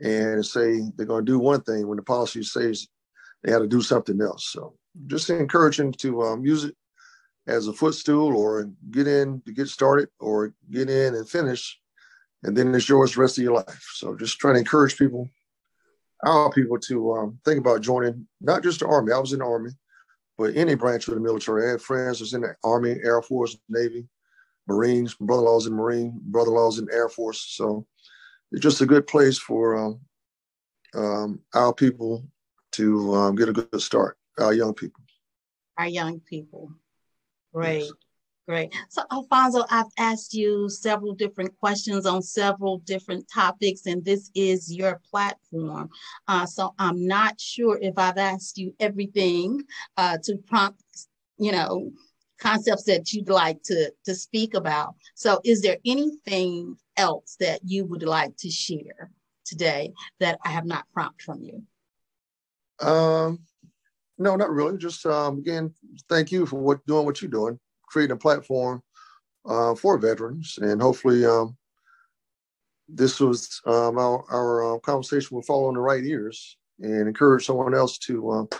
and 0.00 0.44
say 0.44 0.80
they're 0.96 1.06
going 1.06 1.24
to 1.24 1.32
do 1.32 1.38
one 1.38 1.60
thing 1.62 1.86
when 1.86 1.96
the 1.96 2.02
policy 2.02 2.42
says 2.42 2.88
they 3.44 3.52
had 3.52 3.58
to 3.58 3.68
do 3.68 3.82
something 3.82 4.20
else. 4.20 4.48
So 4.48 4.74
just 5.06 5.30
encouraging 5.30 5.92
to 5.92 6.22
um, 6.22 6.44
use 6.44 6.64
it 6.64 6.74
as 7.46 7.68
a 7.68 7.72
footstool 7.72 8.34
or 8.34 8.70
get 8.90 9.06
in 9.06 9.42
to 9.42 9.52
get 9.52 9.68
started 9.68 10.08
or 10.18 10.54
get 10.70 10.88
in 10.88 11.14
and 11.14 11.28
finish, 11.28 11.78
and 12.42 12.56
then 12.56 12.74
it's 12.74 12.88
yours 12.88 13.14
the 13.14 13.20
rest 13.20 13.38
of 13.38 13.44
your 13.44 13.54
life. 13.54 13.86
So 13.94 14.16
just 14.16 14.38
trying 14.38 14.54
to 14.54 14.60
encourage 14.60 14.96
people, 14.96 15.28
our 16.24 16.50
people 16.50 16.78
to 16.78 17.12
um, 17.12 17.38
think 17.44 17.58
about 17.58 17.82
joining 17.82 18.26
not 18.40 18.62
just 18.62 18.80
the 18.80 18.86
Army. 18.86 19.12
I 19.12 19.18
was 19.18 19.34
in 19.34 19.40
the 19.40 19.44
Army, 19.44 19.72
but 20.38 20.56
any 20.56 20.74
branch 20.74 21.06
of 21.06 21.14
the 21.14 21.20
military. 21.20 21.66
I 21.66 21.72
had 21.72 21.82
friends 21.82 22.20
was 22.20 22.32
in 22.32 22.40
the 22.40 22.54
Army, 22.64 22.96
Air 23.04 23.20
Force, 23.20 23.58
Navy, 23.68 24.08
Marines. 24.66 25.14
Brother-in-law's 25.14 25.66
in 25.66 25.74
Marine, 25.74 26.18
brother-in-law's 26.22 26.78
in 26.78 26.88
Air 26.90 27.10
Force. 27.10 27.44
So 27.50 27.86
it's 28.52 28.62
just 28.62 28.80
a 28.80 28.86
good 28.86 29.06
place 29.06 29.38
for 29.38 29.76
um, 29.76 30.00
um, 30.94 31.40
our 31.54 31.74
people 31.74 32.24
to 32.74 33.14
um, 33.14 33.34
get 33.34 33.48
a 33.48 33.52
good 33.52 33.80
start, 33.80 34.18
our 34.38 34.52
young 34.52 34.74
people. 34.74 35.02
Our 35.78 35.88
young 35.88 36.20
people. 36.20 36.72
Great. 37.52 37.84
Yes. 37.84 37.92
Great. 38.46 38.74
So, 38.90 39.02
Alphonso, 39.10 39.64
I've 39.70 39.86
asked 39.98 40.34
you 40.34 40.68
several 40.68 41.14
different 41.14 41.56
questions 41.56 42.04
on 42.04 42.20
several 42.20 42.78
different 42.80 43.26
topics, 43.32 43.86
and 43.86 44.04
this 44.04 44.30
is 44.34 44.74
your 44.74 45.00
platform. 45.10 45.88
Uh, 46.28 46.44
so, 46.44 46.74
I'm 46.78 47.06
not 47.06 47.40
sure 47.40 47.78
if 47.80 47.94
I've 47.96 48.18
asked 48.18 48.58
you 48.58 48.74
everything 48.78 49.62
uh, 49.96 50.18
to 50.24 50.36
prompt, 50.36 50.82
you 51.38 51.52
know, 51.52 51.90
concepts 52.38 52.84
that 52.84 53.14
you'd 53.14 53.30
like 53.30 53.62
to, 53.64 53.90
to 54.04 54.14
speak 54.14 54.52
about. 54.52 54.94
So, 55.14 55.40
is 55.42 55.62
there 55.62 55.78
anything 55.86 56.76
else 56.98 57.36
that 57.40 57.60
you 57.64 57.86
would 57.86 58.02
like 58.02 58.36
to 58.38 58.50
share 58.50 59.10
today 59.46 59.94
that 60.20 60.38
I 60.44 60.50
have 60.50 60.66
not 60.66 60.84
prompted 60.92 61.24
from 61.24 61.42
you? 61.42 61.62
Um, 62.80 63.40
no, 64.18 64.36
not 64.36 64.50
really. 64.50 64.78
Just 64.78 65.04
um, 65.06 65.38
again, 65.38 65.72
thank 66.08 66.30
you 66.30 66.46
for 66.46 66.60
what 66.60 66.84
doing 66.86 67.04
what 67.04 67.20
you're 67.20 67.30
doing, 67.30 67.58
creating 67.86 68.14
a 68.14 68.18
platform 68.18 68.82
uh, 69.46 69.74
for 69.74 69.98
veterans, 69.98 70.58
and 70.60 70.80
hopefully, 70.80 71.24
um, 71.24 71.56
this 72.88 73.18
was 73.20 73.60
um, 73.66 73.98
our 73.98 74.24
our 74.30 74.74
uh, 74.74 74.78
conversation 74.80 75.34
will 75.34 75.42
fall 75.42 75.66
on 75.66 75.74
the 75.74 75.80
right 75.80 76.04
ears 76.04 76.56
and 76.80 77.08
encourage 77.08 77.46
someone 77.46 77.74
else 77.74 77.98
to 77.98 78.30
uh, 78.30 78.56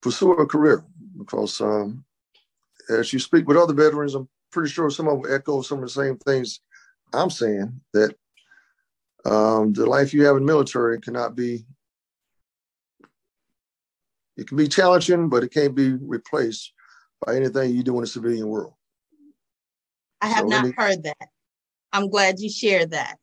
pursue 0.00 0.32
a 0.32 0.46
career. 0.46 0.84
Because 1.16 1.60
um, 1.60 2.04
as 2.90 3.12
you 3.12 3.18
speak 3.18 3.46
with 3.46 3.56
other 3.56 3.74
veterans, 3.74 4.14
I'm 4.14 4.28
pretty 4.50 4.70
sure 4.70 4.90
some 4.90 5.08
of 5.08 5.22
them 5.22 5.32
echo 5.32 5.62
some 5.62 5.78
of 5.78 5.84
the 5.84 5.90
same 5.90 6.16
things 6.18 6.60
I'm 7.12 7.30
saying 7.30 7.80
that 7.92 8.14
um, 9.24 9.72
the 9.72 9.86
life 9.86 10.12
you 10.12 10.24
have 10.24 10.36
in 10.36 10.44
military 10.44 11.00
cannot 11.00 11.36
be 11.36 11.64
it 14.36 14.48
can 14.48 14.56
be 14.56 14.68
challenging, 14.68 15.28
but 15.28 15.42
it 15.42 15.52
can't 15.52 15.74
be 15.74 15.92
replaced 15.92 16.72
by 17.24 17.36
anything 17.36 17.74
you 17.74 17.82
do 17.82 17.94
in 17.96 18.00
the 18.02 18.06
civilian 18.06 18.48
world. 18.48 18.74
I 20.20 20.28
have 20.28 20.40
so 20.40 20.46
not 20.46 20.64
any, 20.64 20.74
heard 20.76 21.02
that. 21.04 21.28
I'm 21.92 22.08
glad 22.08 22.38
you 22.38 22.50
shared 22.50 22.92
that. 22.92 23.18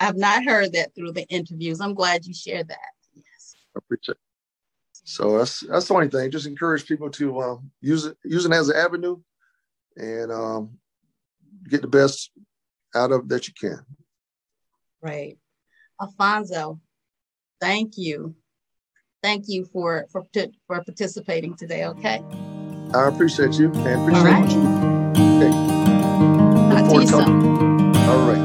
I've 0.00 0.16
not 0.16 0.44
heard 0.44 0.72
that 0.72 0.94
through 0.94 1.12
the 1.12 1.26
interviews. 1.28 1.80
I'm 1.80 1.94
glad 1.94 2.24
you 2.24 2.34
shared 2.34 2.68
that. 2.68 2.78
Yes. 3.14 3.54
I 3.74 3.78
appreciate 3.78 4.12
it. 4.12 4.18
So 5.04 5.38
that's 5.38 5.60
that's 5.60 5.88
the 5.88 5.94
only 5.94 6.08
thing. 6.08 6.30
Just 6.30 6.46
encourage 6.46 6.86
people 6.86 7.10
to 7.10 7.40
um, 7.40 7.70
use 7.80 8.06
it 8.06 8.16
use 8.24 8.46
it 8.46 8.52
as 8.52 8.70
an 8.70 8.76
avenue 8.76 9.18
and 9.96 10.32
um, 10.32 10.78
get 11.68 11.82
the 11.82 11.88
best 11.88 12.30
out 12.94 13.12
of 13.12 13.28
that 13.28 13.46
you 13.46 13.54
can. 13.58 13.80
Right. 15.02 15.36
Alphonso, 16.00 16.80
thank 17.60 17.98
you 17.98 18.34
thank 19.24 19.48
you 19.48 19.64
for 19.64 20.06
for 20.12 20.22
for 20.66 20.84
participating 20.84 21.56
today. 21.56 21.86
Okay. 21.86 22.22
I 22.94 23.08
appreciate 23.08 23.54
you 23.54 23.72
and 23.72 24.02
appreciate 24.02 24.14
All 24.14 24.24
right. 24.24 24.50
you. 24.50 24.60
Okay. 25.40 25.50
Talk 26.70 26.90
to 26.90 27.00
you 27.00 27.06
soon. 27.08 28.43